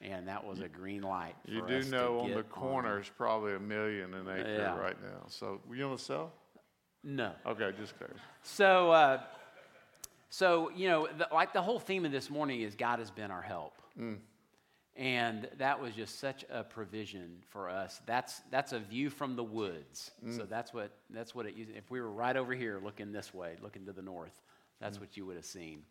[0.00, 1.34] And that was a green light.
[1.46, 4.76] You do know on the corner is probably a million an acre Yeah.
[4.76, 5.22] right now.
[5.28, 6.32] So you want to sell?
[7.02, 7.32] No.
[7.46, 8.18] Okay, just curious.
[8.42, 9.20] So, uh,
[10.30, 13.30] so you know, the, like the whole theme of this morning is God has been
[13.30, 13.74] our help,
[14.96, 18.00] and that was just such a provision for us.
[18.06, 20.12] That's that's a view from the woods.
[20.36, 21.54] So that's what that's what it.
[21.56, 24.32] If we were right over here looking this way, looking to the north,
[24.80, 25.82] that's what you would have seen.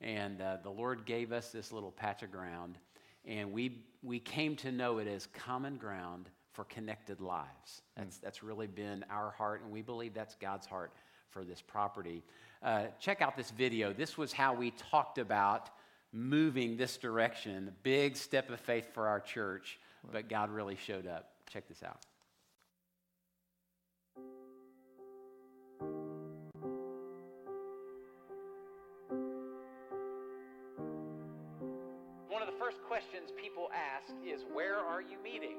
[0.00, 2.76] And uh, the Lord gave us this little patch of ground,
[3.24, 7.82] and we we came to know it as common ground for connected lives.
[7.96, 10.92] That's that's really been our heart, and we believe that's God's heart
[11.30, 12.24] for this property.
[12.62, 13.92] Uh, check out this video.
[13.92, 15.70] This was how we talked about
[16.12, 17.68] moving this direction.
[17.68, 19.78] A big step of faith for our church,
[20.12, 21.30] but God really showed up.
[21.50, 21.98] Check this out.
[32.28, 35.56] One of the first questions people ask is, Where are you meeting?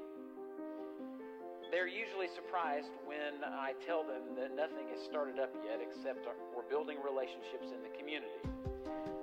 [1.70, 6.68] They're usually surprised when I tell them that nothing has started up yet except we're
[6.68, 8.61] building relationships in the community.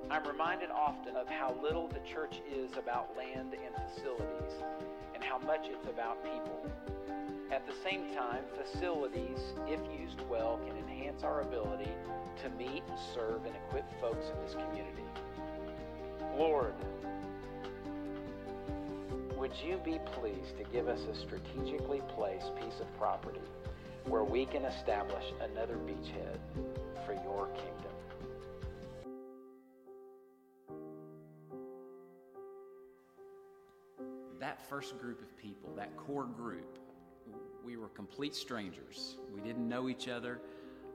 [0.10, 4.54] I'm reminded often of how little the church is about land and facilities
[5.13, 6.65] and how much it's about people.
[7.52, 11.91] At the same time, facilities, if used well, can enhance our ability
[12.43, 15.04] to meet, serve, and equip folks in this community.
[16.38, 16.74] Lord,
[19.38, 23.41] would you be pleased to give us a strategically placed piece of property
[24.06, 26.38] where we can establish another beachhead
[27.06, 27.99] for your kingdom?
[34.70, 36.78] First group of people, that core group,
[37.66, 39.18] we were complete strangers.
[39.34, 40.40] We didn't know each other,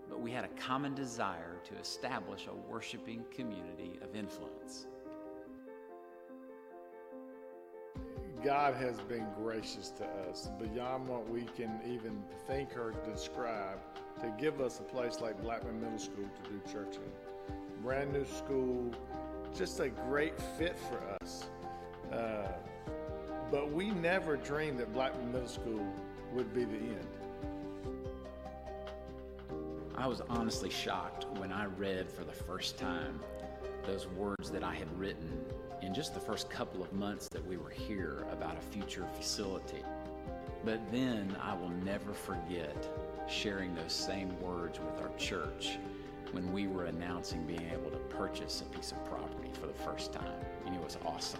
[0.08, 4.86] but we had a common desire to establish a worshiping community of influence.
[8.44, 13.78] God has been gracious to us beyond what we can even think or describe
[14.20, 17.82] to give us a place like Blackman Middle School to do church in.
[17.82, 18.90] Brand new school,
[19.56, 21.48] just a great fit for us.
[22.12, 22.48] Uh,
[23.54, 25.86] but we never dreamed that Blackman Middle School
[26.32, 27.06] would be the end.
[29.96, 33.20] I was honestly shocked when I read for the first time
[33.86, 35.40] those words that I had written
[35.82, 39.84] in just the first couple of months that we were here about a future facility.
[40.64, 42.88] But then I will never forget
[43.28, 45.78] sharing those same words with our church
[46.32, 50.12] when we were announcing being able to purchase a piece of property for the first
[50.12, 50.44] time.
[50.66, 51.38] And it was awesome.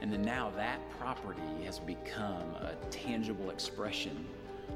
[0.00, 4.26] And then now that property has become a tangible expression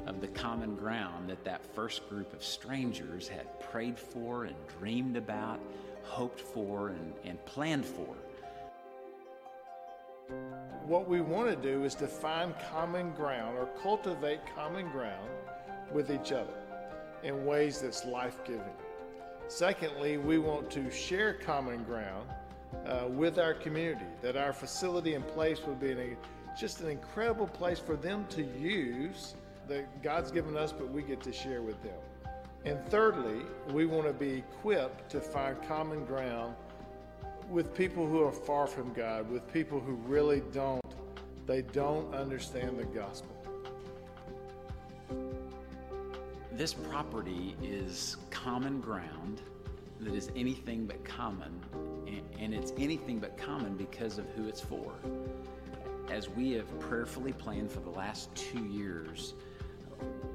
[0.05, 5.15] of the common ground that that first group of strangers had prayed for and dreamed
[5.15, 5.59] about,
[6.03, 8.15] hoped for, and, and planned for.
[10.85, 15.29] What we want to do is to find common ground or cultivate common ground
[15.91, 16.53] with each other
[17.23, 18.63] in ways that's life giving.
[19.47, 22.27] Secondly, we want to share common ground
[22.85, 26.17] uh, with our community, that our facility and place would be an,
[26.59, 29.35] just an incredible place for them to use
[29.67, 31.97] that God's given us, but we get to share with them.
[32.65, 36.55] And thirdly, we want to be equipped to find common ground
[37.49, 40.81] with people who are far from God, with people who really don't,
[41.45, 43.35] they don't understand the gospel.
[46.53, 49.41] This property is common ground
[49.99, 51.51] that is anything but common,
[52.39, 54.93] and it's anything but common because of who it's for.
[56.09, 59.33] As we have prayerfully planned for the last two years,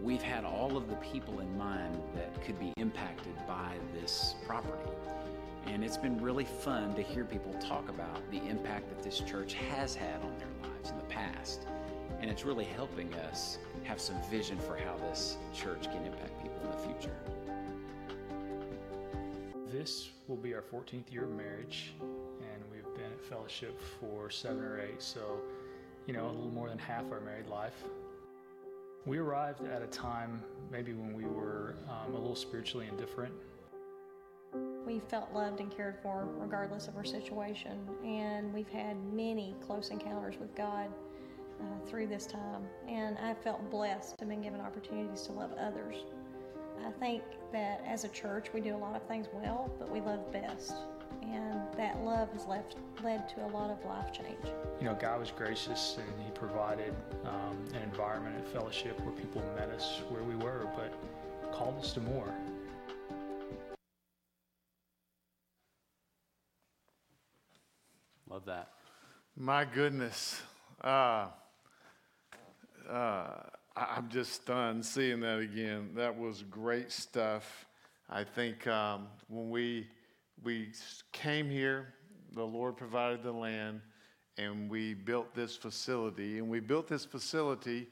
[0.02, 4.90] we've had all of the people in mind that could be impacted by this property.
[5.66, 9.54] And it's been really fun to hear people talk about the impact that this church
[9.54, 11.66] has had on their lives in the past.
[12.20, 16.60] And it's really helping us have some vision for how this church can impact people
[16.64, 17.14] in the future.
[19.70, 24.62] This will be our 14th year of marriage, and we've been at fellowship for seven
[24.62, 25.42] or eight, so,
[26.06, 27.84] you know, a little more than half our married life.
[29.04, 33.34] We arrived at a time maybe when we were um, a little spiritually indifferent.
[34.86, 39.90] We felt loved and cared for regardless of our situation, and we've had many close
[39.90, 40.90] encounters with God
[41.60, 42.62] uh, through this time.
[42.88, 45.96] And I felt blessed to have been given opportunities to love others.
[46.86, 50.00] I think that as a church, we do a lot of things well, but we
[50.00, 50.74] love best.
[51.22, 54.44] And that love has left, led to a lot of life change.
[54.80, 59.42] You know, God was gracious and He provided um, an environment and fellowship where people
[59.56, 60.92] met us where we were, but
[61.52, 62.32] called us to more.
[68.30, 68.70] Love that.
[69.36, 70.40] My goodness.
[70.82, 71.28] Uh,
[72.88, 73.42] uh,
[73.78, 75.90] I'm just stunned seeing that again.
[75.94, 77.66] That was great stuff.
[78.10, 79.86] I think um, when we
[80.42, 80.70] we
[81.12, 81.94] came here,
[82.34, 83.80] the Lord provided the land,
[84.36, 86.38] and we built this facility.
[86.38, 87.86] And we built this facility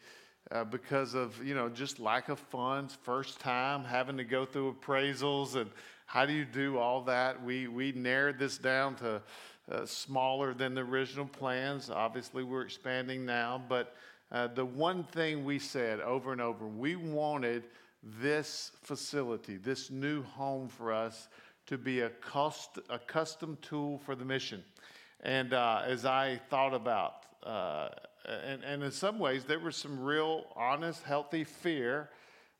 [0.50, 4.74] uh, because of you know just lack of funds, first time having to go through
[4.74, 5.70] appraisals, and
[6.06, 7.44] how do you do all that?
[7.44, 9.22] We we narrowed this down to
[9.70, 11.90] uh, smaller than the original plans.
[11.90, 13.94] Obviously, we're expanding now, but
[14.32, 17.64] uh, the one thing we said over and over, we wanted
[18.02, 21.28] this facility, this new home for us,
[21.66, 24.62] to be a, cost, a custom tool for the mission.
[25.20, 27.88] And uh, as I thought about, uh,
[28.44, 32.10] and, and in some ways, there was some real honest, healthy fear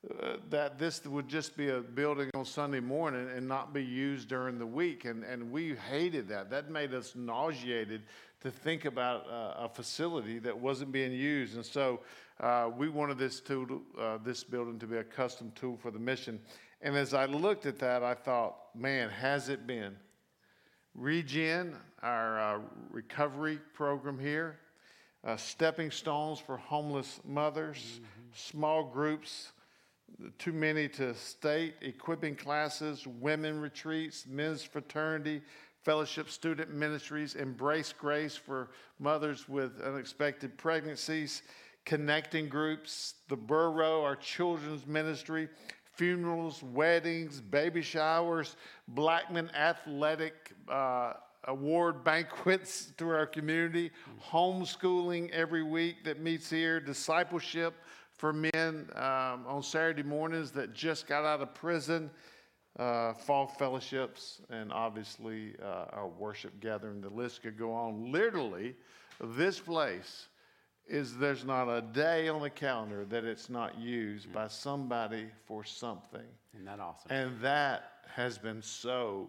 [0.09, 4.29] uh, that this would just be a building on Sunday morning and not be used
[4.29, 5.05] during the week.
[5.05, 6.51] And, and we hated that.
[6.51, 8.03] That made us nauseated
[8.41, 11.57] to think about uh, a facility that wasn't being used.
[11.57, 12.01] And so
[12.41, 15.99] uh, we wanted this, tool, uh, this building to be a custom tool for the
[15.99, 16.41] mission.
[16.83, 19.97] And as I looked at that, I thought, man, has it been?
[20.95, 22.59] Regen, our uh,
[22.91, 24.59] recovery program here,
[25.25, 28.03] uh, stepping stones for homeless mothers, mm-hmm.
[28.33, 29.53] small groups,
[30.39, 35.43] too many to state, equipping classes, women retreats, men's fraternity,
[35.87, 41.43] fellowship student ministries, embrace grace for mothers with unexpected pregnancies,
[41.85, 45.49] connecting groups, the Burrow, our children's ministry,
[45.95, 48.57] funerals, weddings, baby showers,
[48.89, 51.13] Blackman Athletic uh,
[51.45, 53.93] award banquets through our community,
[54.29, 57.75] homeschooling every week that meets here, discipleship
[58.13, 62.11] for men um, on Saturday mornings that just got out of prison,
[62.79, 67.01] uh, fall fellowships, and obviously uh, our worship gathering.
[67.01, 68.13] The list could go on.
[68.13, 68.75] Literally,
[69.21, 70.27] this place
[70.87, 75.65] is there's not a day on the calendar that it's not used by somebody for
[75.65, 76.21] something.
[76.55, 77.11] Isn't that awesome?
[77.11, 79.29] And that has been so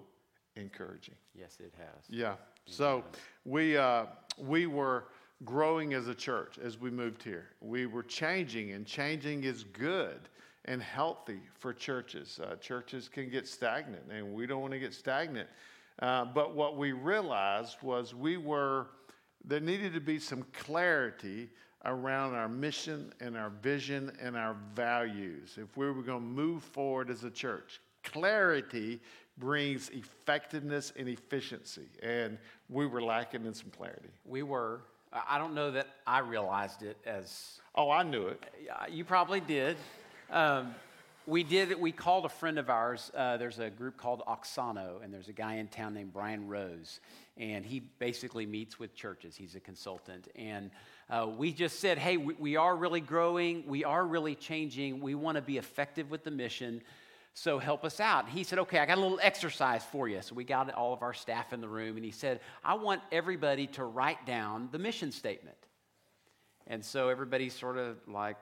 [0.56, 1.16] encouraging.
[1.34, 2.04] yes, it has.
[2.10, 2.36] Yeah.
[2.66, 3.04] So
[3.46, 4.06] we uh,
[4.38, 5.06] we were
[5.46, 7.50] growing as a church as we moved here.
[7.62, 10.20] We were changing, and changing is good
[10.68, 12.40] and healthy for churches.
[12.44, 15.48] Uh, churches can get stagnant, and we don't want to get stagnant.
[16.00, 18.88] Uh, but what we realized was we were
[19.46, 21.50] there needed to be some clarity
[21.86, 26.64] around our mission and our vision and our values if we were going to move
[26.64, 27.80] forward as a church.
[28.04, 29.00] Clarity
[29.38, 32.38] brings effectiveness and efficiency, and
[32.70, 34.10] we were lacking in some clarity.
[34.26, 34.82] We were.
[35.14, 37.60] I I don't know that I realized it as.
[37.76, 38.44] Oh, I knew it.
[38.90, 39.78] You probably did.
[40.30, 40.76] Um,
[41.26, 41.80] we did.
[41.80, 43.12] We called a friend of ours.
[43.16, 47.00] Uh, there's a group called Auxano, and there's a guy in town named Brian Rose,
[47.38, 49.36] and he basically meets with churches.
[49.36, 50.72] He's a consultant, and
[51.10, 53.64] uh, we just said, "Hey, we, we are really growing.
[53.68, 55.02] We are really changing.
[55.02, 56.82] We want to be effective with the mission."
[57.34, 58.28] So help us out.
[58.28, 60.24] He said, Okay, I got a little exercise for you.
[60.24, 63.04] So we got all of our staff in the room, and he said, I want
[63.12, 65.58] everybody to write down the mission statement.
[66.66, 68.38] And so everybody's sort of like,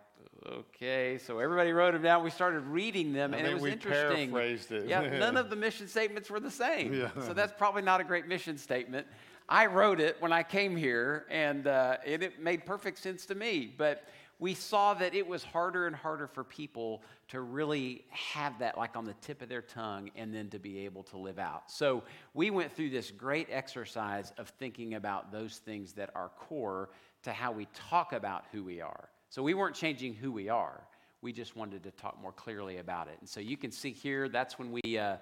[0.47, 1.17] okay.
[1.17, 2.23] So everybody wrote them down.
[2.23, 4.31] We started reading them, I and it was we interesting.
[4.31, 4.87] paraphrased it.
[4.87, 6.93] Yeah, none of the mission statements were the same.
[6.93, 7.09] Yeah.
[7.25, 9.07] So that's probably not a great mission statement.
[9.47, 13.35] I wrote it when I came here, and uh, it, it made perfect sense to
[13.35, 13.73] me.
[13.77, 14.07] But
[14.39, 18.95] we saw that it was harder and harder for people to really have that like
[18.95, 21.71] on the tip of their tongue and then to be able to live out.
[21.71, 22.03] So
[22.33, 26.89] we went through this great exercise of thinking about those things that are core
[27.23, 29.09] to how we talk about who we are.
[29.29, 30.81] So we weren't changing who we are.
[31.21, 33.17] We just wanted to talk more clearly about it.
[33.19, 35.17] And so you can see here, that's when we uh,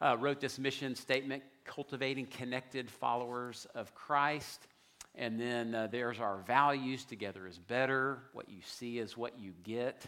[0.00, 4.66] uh, wrote this mission statement cultivating connected followers of Christ.
[5.14, 8.20] And then uh, there's our values together is better.
[8.32, 10.04] What you see is what you get.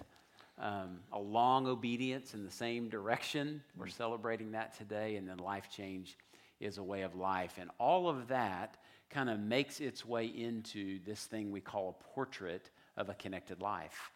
[0.59, 3.63] Um, a long obedience in the same direction.
[3.77, 5.17] We're celebrating that today.
[5.17, 6.17] And then life change
[6.61, 7.55] is a way of life.
[7.59, 8.77] And all of that
[9.11, 13.61] kind of makes its way into this thing we call a portrait of a connected
[13.61, 14.11] life.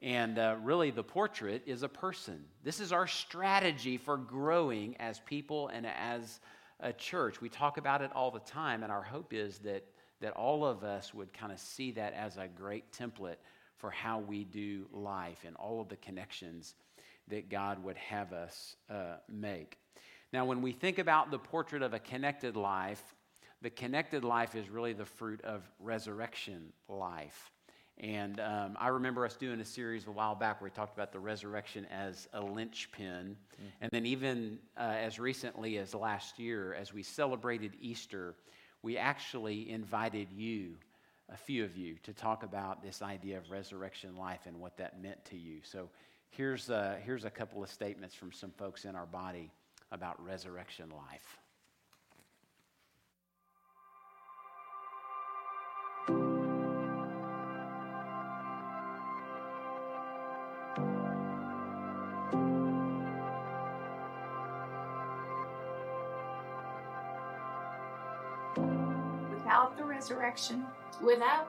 [0.00, 2.44] And uh, really, the portrait is a person.
[2.62, 6.40] This is our strategy for growing as people and as
[6.80, 7.40] a church.
[7.40, 9.84] We talk about it all the time, and our hope is that,
[10.20, 13.36] that all of us would kind of see that as a great template
[13.76, 16.74] for how we do life and all of the connections
[17.28, 19.78] that God would have us uh, make.
[20.32, 23.02] Now, when we think about the portrait of a connected life,
[23.62, 27.50] the connected life is really the fruit of resurrection life.
[27.98, 31.12] And um, I remember us doing a series a while back where we talked about
[31.12, 33.36] the resurrection as a linchpin.
[33.80, 38.34] And then, even uh, as recently as last year, as we celebrated Easter,
[38.82, 40.74] we actually invited you,
[41.32, 45.00] a few of you, to talk about this idea of resurrection life and what that
[45.00, 45.60] meant to you.
[45.62, 45.88] So,
[46.30, 49.52] here's, uh, here's a couple of statements from some folks in our body
[49.92, 51.38] about resurrection life.
[70.10, 70.66] Resurrection,
[71.02, 71.48] Without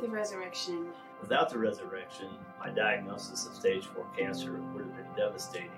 [0.00, 0.88] the resurrection,
[1.20, 2.28] without the resurrection,
[2.58, 5.70] my diagnosis of stage 4 cancer would have been devastating.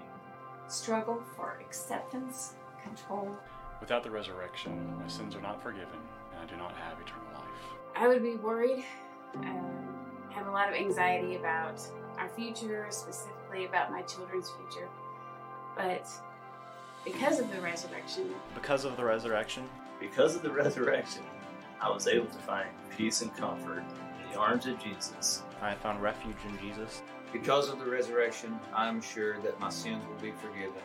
[0.68, 3.37] struggle for acceptance, control.
[3.81, 5.99] Without the resurrection, my sins are not forgiven,
[6.33, 7.45] and I do not have eternal life.
[7.95, 8.85] I would be worried,
[9.37, 9.95] um,
[10.31, 11.79] have a lot of anxiety about
[12.18, 14.89] our future, specifically about my children's future.
[15.77, 16.09] But
[17.05, 19.68] because of the resurrection, Because of the resurrection,
[20.01, 21.22] Because of the resurrection,
[21.81, 25.43] I was able to find peace and comfort in the arms of Jesus.
[25.61, 27.03] I found refuge in Jesus.
[27.33, 30.81] Because of the resurrection, I'm sure that my sins will be forgiven.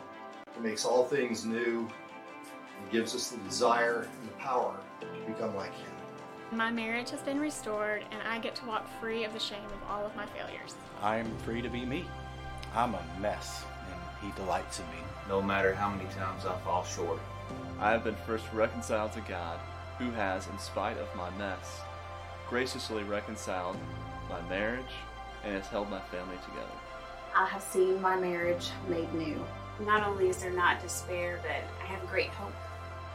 [0.54, 1.88] He makes all things new
[2.80, 5.90] and gives us the desire and the power to become like Him.
[6.52, 9.90] My marriage has been restored, and I get to walk free of the shame of
[9.90, 10.74] all of my failures.
[11.00, 12.04] I am free to be me.
[12.74, 15.02] I'm a mess, and He delights in me.
[15.28, 17.20] No matter how many times I fall short.
[17.78, 19.60] I have been first reconciled to God,
[20.00, 21.80] who has, in spite of my mess,
[22.48, 23.76] graciously reconciled
[24.28, 24.92] my marriage
[25.44, 26.66] and has held my family together.
[27.36, 29.44] I have seen my marriage made new.
[29.80, 32.52] not only is there not despair, but I have great hope.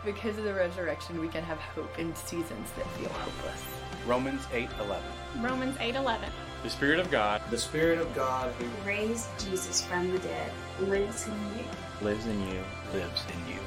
[0.04, 3.64] Because of the resurrection, we can have hope in seasons that feel hopeless.
[4.08, 5.04] Romans 8:11.
[5.42, 6.32] Romans 8:11.
[6.64, 11.28] The Spirit of God, the Spirit of God who raised Jesus from the dead lives
[11.28, 11.66] in you.
[12.02, 12.64] lives in you,
[12.94, 13.60] lives in you.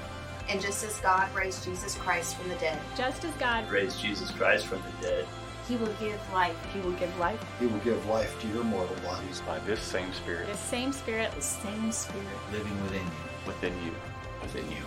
[0.49, 4.30] And just as God raised Jesus Christ from the dead, Just as God Raised Jesus
[4.30, 5.26] Christ from the dead.
[5.68, 6.57] He will give life.
[6.72, 7.44] He will give life.
[7.61, 11.30] He will give life to your mortal bodies by this same Spirit the same Spirit,
[11.32, 13.12] the same Spirit living within you.
[13.46, 13.92] within you,
[14.40, 14.84] within you.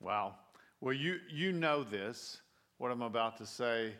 [0.00, 0.34] Wow.
[0.82, 2.42] Well, you, you know this,
[2.76, 3.94] what I'm about to say,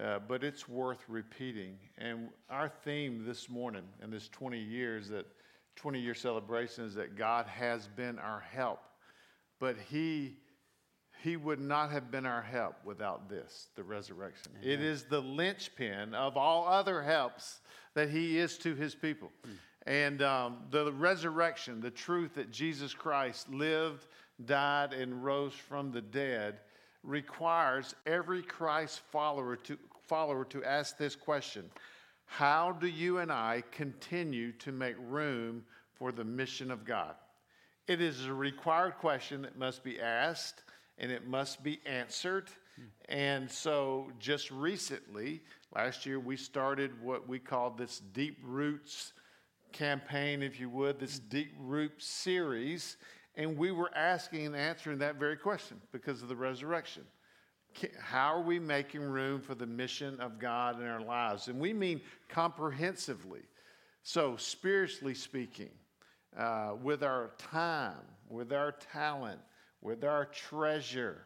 [0.00, 1.76] uh, but it's worth repeating.
[1.98, 5.26] And our theme this morning and this 20 years, that
[5.76, 8.80] 20 year celebration is that God has been our help.
[9.58, 10.36] But He
[11.22, 14.52] he would not have been our help without this, the resurrection.
[14.60, 17.60] It is the linchpin of all other helps
[17.94, 19.30] that he is to his people.
[19.86, 24.06] And um, the resurrection, the truth that Jesus Christ lived,
[24.44, 26.58] died, and rose from the dead,
[27.02, 31.68] requires every Christ follower to, follower to ask this question
[32.26, 37.14] How do you and I continue to make room for the mission of God?
[37.88, 40.62] It is a required question that must be asked
[40.98, 42.48] and it must be answered.
[43.08, 45.42] And so, just recently,
[45.74, 49.12] last year, we started what we call this Deep Roots
[49.72, 52.96] campaign, if you would, this Deep Roots series.
[53.34, 57.04] And we were asking and answering that very question because of the resurrection.
[57.98, 61.48] How are we making room for the mission of God in our lives?
[61.48, 63.40] And we mean comprehensively.
[64.02, 65.70] So, spiritually speaking,
[66.36, 69.40] uh, with our time, with our talent,
[69.80, 71.22] with our treasure.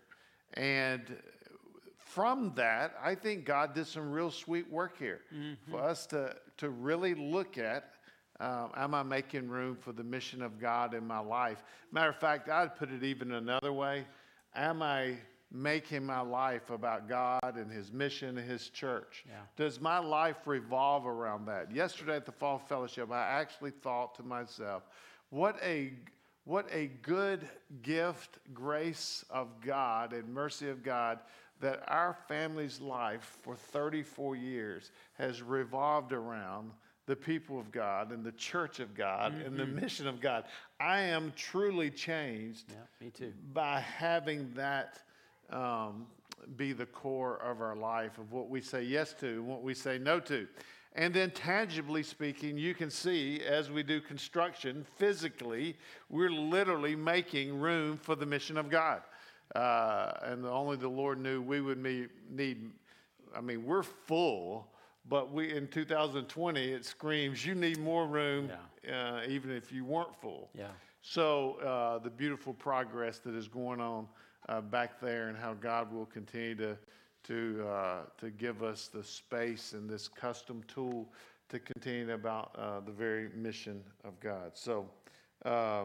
[0.54, 1.16] And
[1.96, 5.20] from that, I think God did some real sweet work here
[5.70, 7.90] for us to, to really look at
[8.40, 11.62] um, am I making room for the mission of God in my life?
[11.92, 14.06] Matter of fact, I'd put it even another way.
[14.54, 15.16] Am I
[15.50, 19.24] making my life about God and His mission and His church?
[19.26, 19.34] Yeah.
[19.56, 21.74] Does my life revolve around that?
[21.74, 24.84] Yesterday at the Fall Fellowship, I actually thought to myself,
[25.30, 25.92] what a
[26.44, 27.48] what a good
[27.82, 31.18] gift, grace of God and mercy of God
[31.60, 36.70] that our family's life for 34 years has revolved around
[37.06, 39.74] the people of God and the church of God and the Mhm.
[39.80, 40.44] mission of God.
[40.80, 43.32] I am truly changed Yeah, me too.
[43.52, 45.02] by having that
[45.50, 46.08] um,
[46.56, 49.74] be the core of our life, of what we say yes to and what we
[49.74, 50.48] say no to.
[50.94, 55.76] And then, tangibly speaking, you can see as we do construction, physically,
[56.08, 59.02] we're literally making room for the mission of God.
[59.54, 62.72] Uh, and only the Lord knew we would need,
[63.34, 64.66] I mean, we're full,
[65.08, 68.50] but we in 2020, it screams, you need more room,
[68.92, 70.50] uh, even if you weren't full.
[70.54, 70.66] Yeah.
[71.02, 74.08] So uh, the beautiful progress that is going on
[74.48, 76.76] uh, back there, and how God will continue to
[77.24, 81.08] to uh, to give us the space and this custom tool
[81.48, 84.52] to continue about uh, the very mission of God.
[84.54, 84.88] So,
[85.44, 85.84] uh,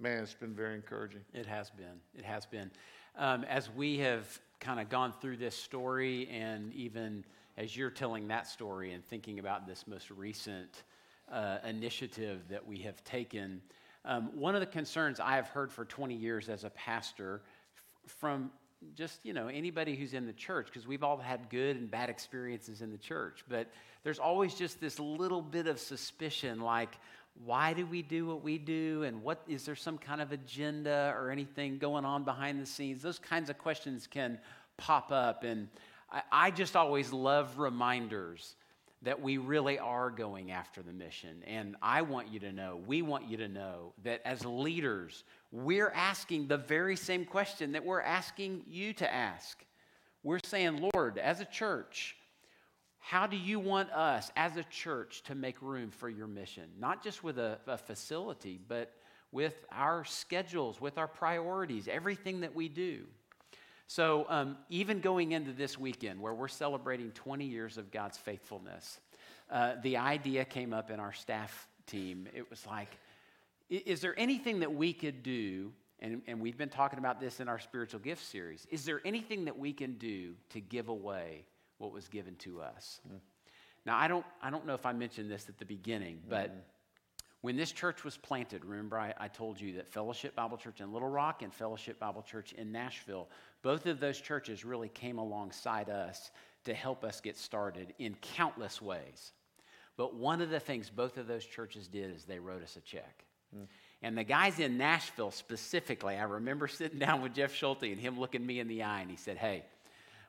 [0.00, 1.20] man, it's been very encouraging.
[1.34, 2.00] It has been.
[2.14, 2.70] It has been.
[3.18, 7.24] Um, as we have kind of gone through this story, and even
[7.56, 10.84] as you're telling that story and thinking about this most recent
[11.30, 13.60] uh, initiative that we have taken,
[14.04, 17.42] um, one of the concerns I have heard for 20 years as a pastor
[17.76, 18.50] f- from
[18.94, 22.10] just you know anybody who's in the church because we've all had good and bad
[22.10, 23.68] experiences in the church but
[24.04, 26.98] there's always just this little bit of suspicion like
[27.44, 29.02] why do we do what we do?
[29.02, 33.02] And what is there some kind of agenda or anything going on behind the scenes?
[33.02, 34.38] Those kinds of questions can
[34.76, 35.68] pop up and
[36.16, 38.56] i, I just always love reminders
[39.02, 41.42] that we really are going after the mission.
[41.46, 45.92] And I want you to know, we want you to know that as leaders, we're
[45.94, 49.64] asking the very same question that we're asking you to ask.
[50.22, 52.16] We're saying, Lord, as a church,
[52.98, 56.64] how do you want us as a church to make room for your mission?
[56.78, 58.92] Not just with a, a facility, but
[59.30, 63.04] with our schedules, with our priorities, everything that we do.
[63.88, 69.00] So, um, even going into this weekend where we're celebrating 20 years of God's faithfulness,
[69.50, 72.26] uh, the idea came up in our staff team.
[72.34, 72.88] It was like,
[73.68, 75.72] is there anything that we could do?
[76.00, 78.66] And, and we've been talking about this in our spiritual gift series.
[78.70, 81.44] Is there anything that we can do to give away
[81.78, 83.00] what was given to us?
[83.84, 86.52] Now, I don't, I don't know if I mentioned this at the beginning, but
[87.40, 90.92] when this church was planted, remember I, I told you that Fellowship Bible Church in
[90.92, 93.28] Little Rock and Fellowship Bible Church in Nashville,
[93.66, 96.30] both of those churches really came alongside us
[96.62, 99.32] to help us get started in countless ways.
[99.96, 102.80] But one of the things both of those churches did is they wrote us a
[102.80, 103.24] check.
[103.52, 103.64] Hmm.
[104.02, 108.20] And the guys in Nashville specifically, I remember sitting down with Jeff Schulte and him
[108.20, 109.64] looking me in the eye, and he said, Hey,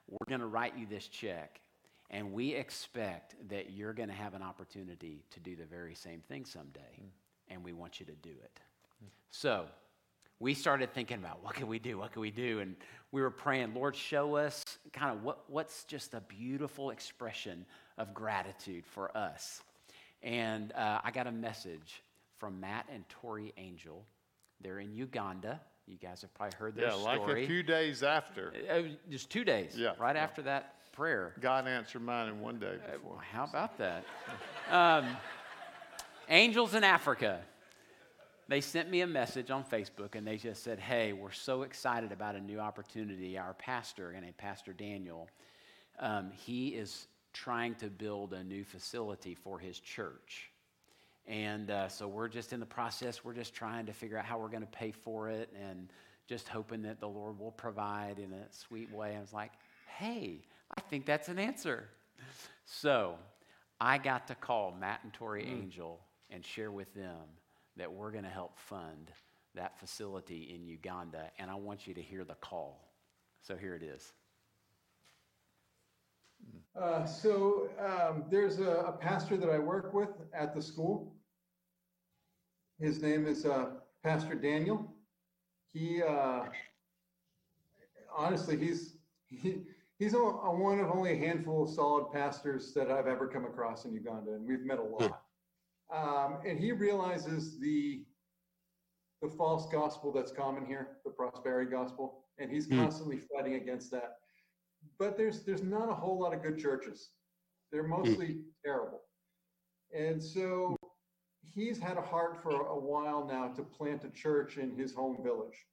[0.09, 1.61] we're going to write you this check,
[2.09, 6.21] and we expect that you're going to have an opportunity to do the very same
[6.21, 7.53] thing someday, hmm.
[7.53, 8.59] and we want you to do it.
[8.99, 9.09] Hmm.
[9.29, 9.65] So
[10.39, 11.97] we started thinking about what can we do?
[11.97, 12.59] What can we do?
[12.59, 12.75] And
[13.11, 14.63] we were praying, Lord, show us
[14.93, 17.65] kind of what, what's just a beautiful expression
[17.97, 19.61] of gratitude for us.
[20.21, 22.03] And uh, I got a message
[22.38, 24.03] from Matt and Tori Angel.
[24.61, 25.59] They're in Uganda.
[25.88, 28.53] You guys have probably heard their Yeah, like a few days after.
[28.69, 29.73] Uh, just two days.
[29.75, 29.93] Yeah.
[29.97, 31.33] Right after that prayer.
[31.39, 33.21] God answered mine in one day Uh, before.
[33.31, 34.03] How about that?
[34.69, 35.05] Um,
[36.27, 37.39] Angels in Africa.
[38.49, 42.11] They sent me a message on Facebook and they just said, Hey, we're so excited
[42.11, 43.37] about a new opportunity.
[43.37, 45.27] Our pastor, and a Pastor Daniel,
[45.99, 50.49] um, he is trying to build a new facility for his church.
[51.27, 53.23] And uh, so we're just in the process.
[53.23, 55.89] We're just trying to figure out how we're going to pay for it and
[56.25, 59.15] just hoping that the Lord will provide in a sweet way.
[59.17, 59.51] I was like,
[59.97, 60.39] hey,
[60.77, 61.89] I think that's an answer.
[62.65, 63.15] So
[63.79, 65.63] I got to call Matt and Tori Mm.
[65.63, 67.25] Angel and share with them
[67.78, 69.11] that we're going to help fund
[69.55, 71.32] that facility in Uganda.
[71.39, 72.91] And I want you to hear the call.
[73.41, 74.13] So here it is.
[76.80, 81.15] Uh, so um, there's a, a pastor that I work with at the school.
[82.80, 83.71] His name is uh,
[84.03, 84.93] Pastor Daniel.
[85.73, 86.43] He uh,
[88.15, 89.63] honestly, he's he,
[89.97, 93.45] he's a, a one of only a handful of solid pastors that I've ever come
[93.45, 95.21] across in Uganda, and we've met a lot.
[95.89, 98.05] Um, and he realizes the
[99.21, 102.77] the false gospel that's common here, the prosperity gospel, and he's Hmm.
[102.77, 104.19] constantly fighting against that
[104.99, 107.11] but there's there's not a whole lot of good churches.
[107.71, 109.01] They're mostly terrible.
[109.93, 110.75] And so
[111.41, 115.23] he's had a heart for a while now to plant a church in his home
[115.23, 115.65] village.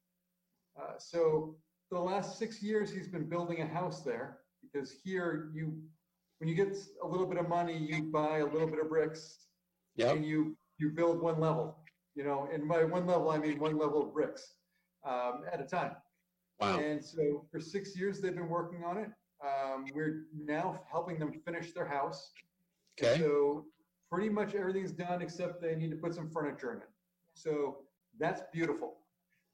[0.79, 1.55] Uh, so
[1.91, 5.81] the last six years, he's been building a house there because here you,
[6.39, 9.44] when you get a little bit of money, you buy a little bit of bricks
[9.97, 11.77] and you you build one level.
[12.15, 14.53] You know, and by one level I mean one level of bricks
[15.05, 15.91] um, at a time.
[16.59, 16.79] Wow.
[16.79, 19.09] And so for six years they've been working on it.
[19.43, 22.31] Um, we're now helping them finish their house.
[23.01, 23.19] Okay.
[23.19, 23.65] So
[24.09, 26.89] pretty much everything's done except they need to put some furniture in it.
[27.33, 27.79] So
[28.17, 28.97] that's beautiful.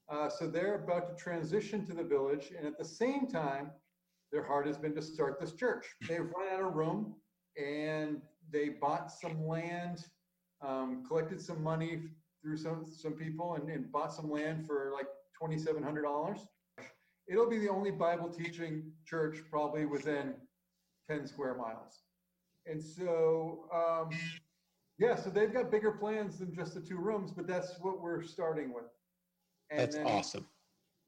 [0.08, 3.70] Uh, so they're about to transition to the village, and at the same time,
[4.30, 5.86] their heart has been to start this church.
[6.08, 7.14] They've run out of room,
[7.56, 8.20] and
[8.50, 10.06] they bought some land,
[10.66, 12.02] um, collected some money
[12.42, 15.06] through some some people, and, and bought some land for like
[15.38, 16.40] twenty seven hundred dollars.
[17.28, 20.34] It'll be the only Bible teaching church probably within
[21.08, 22.02] ten square miles.
[22.66, 24.10] And so, um,
[24.98, 28.22] yeah, so they've got bigger plans than just the two rooms, but that's what we're
[28.22, 28.84] starting with.
[29.70, 30.46] And That's then- awesome.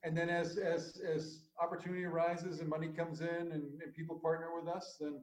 [0.02, 3.52] And then as, as, as opportunity arises and money comes in and,
[3.82, 5.22] and people partner with us, then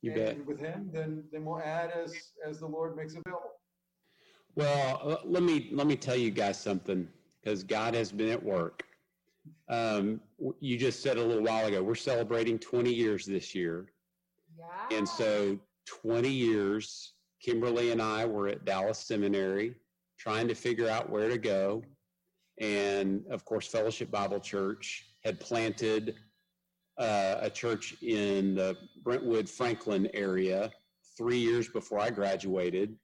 [0.00, 0.46] You and bet.
[0.46, 2.14] with him, then, then we'll add as,
[2.48, 3.50] as the Lord makes available.
[4.56, 7.06] Well, uh, let me let me tell you guys something
[7.42, 8.84] because God has been at work.
[9.68, 10.20] Um,
[10.60, 13.92] you just said a little while ago we're celebrating 20 years this year,
[14.90, 17.12] and so 20 years.
[17.42, 19.74] Kimberly and I were at Dallas Seminary
[20.18, 21.82] trying to figure out where to go,
[22.58, 26.16] and of course, Fellowship Bible Church had planted
[26.96, 30.72] uh, a church in the Brentwood Franklin area
[31.18, 32.96] three years before I graduated.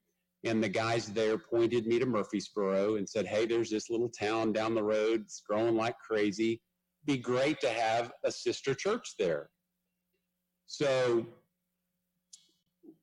[0.43, 4.51] And the guys there pointed me to Murfreesboro and said, Hey, there's this little town
[4.51, 5.21] down the road.
[5.21, 6.61] It's growing like crazy.
[7.05, 9.49] Be great to have a sister church there.
[10.65, 11.25] So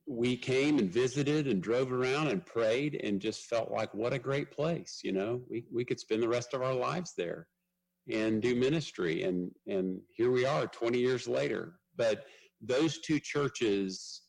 [0.06, 4.18] we came and visited and drove around and prayed and just felt like what a
[4.18, 5.00] great place.
[5.04, 7.46] You know, we, we could spend the rest of our lives there
[8.10, 9.22] and do ministry.
[9.22, 11.74] And, and here we are 20 years later.
[11.96, 12.24] But
[12.60, 14.22] those two churches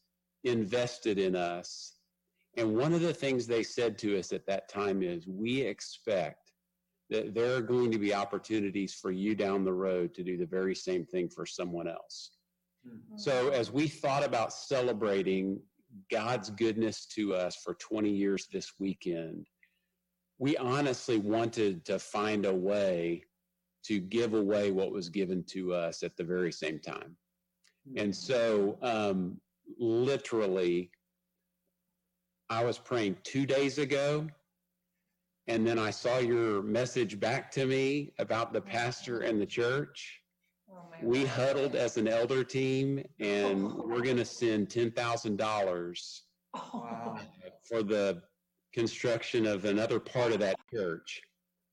[0.43, 1.95] invested in us.
[2.57, 6.51] And one of the things they said to us at that time is, we expect
[7.09, 10.45] that there are going to be opportunities for you down the road to do the
[10.45, 12.31] very same thing for someone else.
[13.17, 15.59] So as we thought about celebrating
[16.09, 19.45] God's goodness to us for 20 years this weekend,
[20.39, 23.23] we honestly wanted to find a way
[23.85, 27.15] to give away what was given to us at the very same time.
[27.97, 29.39] And so, um,
[29.79, 30.91] literally,
[32.51, 34.27] I was praying two days ago,
[35.47, 40.19] and then I saw your message back to me about the pastor and the church.
[40.69, 43.85] Oh, we huddled as an elder team and oh.
[43.87, 46.19] we're going to send $10,000
[46.73, 47.19] Wow.
[47.63, 48.21] for the
[48.73, 51.21] construction of another part of that church.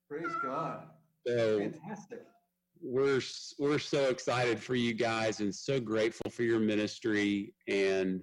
[0.09, 0.85] Praise God.
[1.27, 2.23] So Fantastic.
[2.81, 3.21] we're
[3.59, 8.23] we're so excited for you guys and so grateful for your ministry and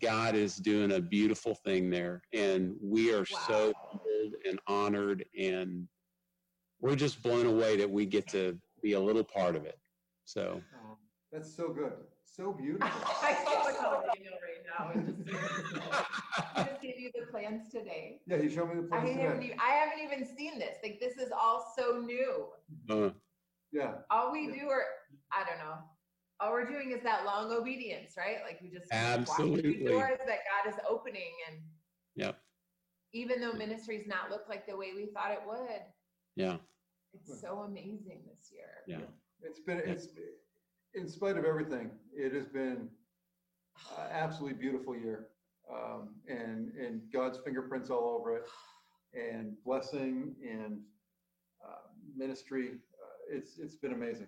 [0.00, 5.86] God is doing a beautiful thing there and we are so humbled and honored and
[6.80, 9.78] we're just blown away that we get to be a little part of it.
[10.24, 10.62] So
[11.30, 11.92] That's so good.
[12.24, 12.88] So beautiful.
[13.22, 15.74] I saw the call Daniel right now and just,
[16.56, 18.20] just gave you the plans today.
[18.26, 19.54] Yeah, he showed me the I plans haven't, today.
[19.54, 20.76] e- I haven't even seen this.
[20.82, 22.46] Like, this is all so new.
[22.88, 23.10] uh,
[23.72, 23.92] Yeah.
[24.10, 24.84] All we do are,
[25.32, 25.74] I don't know.
[26.42, 28.38] All we're doing is that long obedience, right?
[28.44, 29.84] Like we just Absolutely.
[29.84, 31.58] doors that God is opening, and
[32.16, 32.40] yep,
[33.12, 35.82] even though ministries not look like the way we thought it would,
[36.34, 36.56] yeah,
[37.14, 38.82] it's so amazing this year.
[38.86, 39.06] yeah.
[39.42, 40.08] It's been, it's,
[40.94, 42.88] in spite of everything, it has been
[43.96, 45.28] uh, absolutely beautiful year.
[45.72, 48.42] Um, and, and God's fingerprints all over it
[49.14, 50.80] and blessing and
[51.64, 52.72] uh, ministry.
[52.72, 54.26] Uh, it's, it's been amazing.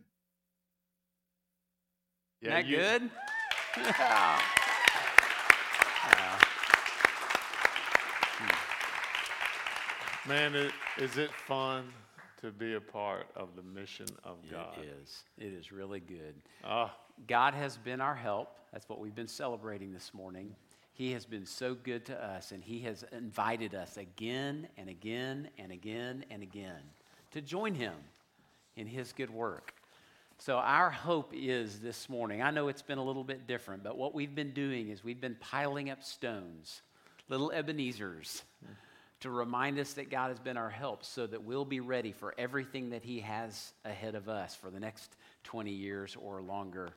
[2.43, 3.11] Isn't that you- good?
[3.77, 4.41] Yeah.
[6.13, 6.41] Yeah.
[10.27, 11.93] Man, it, is it fun
[12.41, 14.79] to be a part of the mission of God?
[14.79, 15.25] It is.
[15.39, 16.35] It is really good.
[16.65, 16.95] Ah.
[17.29, 18.57] God has been our help.
[18.73, 20.55] That's what we've been celebrating this morning.
[20.93, 25.49] He has been so good to us, and He has invited us again and again
[25.59, 26.81] and again and again
[27.33, 27.95] to join Him
[28.77, 29.75] in His good work.
[30.39, 33.97] So, our hope is this morning, I know it's been a little bit different, but
[33.97, 36.83] what we've been doing is we've been piling up stones,
[37.29, 38.43] little Ebenezer's,
[39.21, 42.35] to remind us that God has been our help so that we'll be ready for
[42.37, 46.91] everything that He has ahead of us for the next 20 years or longer,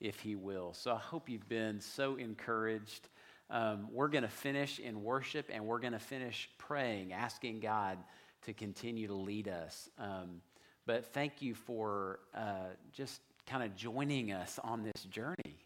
[0.00, 0.74] if He will.
[0.74, 3.08] So, I hope you've been so encouraged.
[3.48, 7.98] Um, we're going to finish in worship and we're going to finish praying, asking God
[8.42, 9.88] to continue to lead us.
[9.98, 10.42] Um,
[10.86, 15.58] but thank you for uh, just kind of joining us on this journey.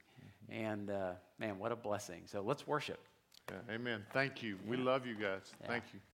[0.49, 2.23] And uh, man, what a blessing.
[2.27, 2.99] So let's worship.
[3.51, 4.05] Yeah, amen.
[4.13, 4.59] Thank you.
[4.67, 5.43] We love you guys.
[5.67, 6.01] Thank you.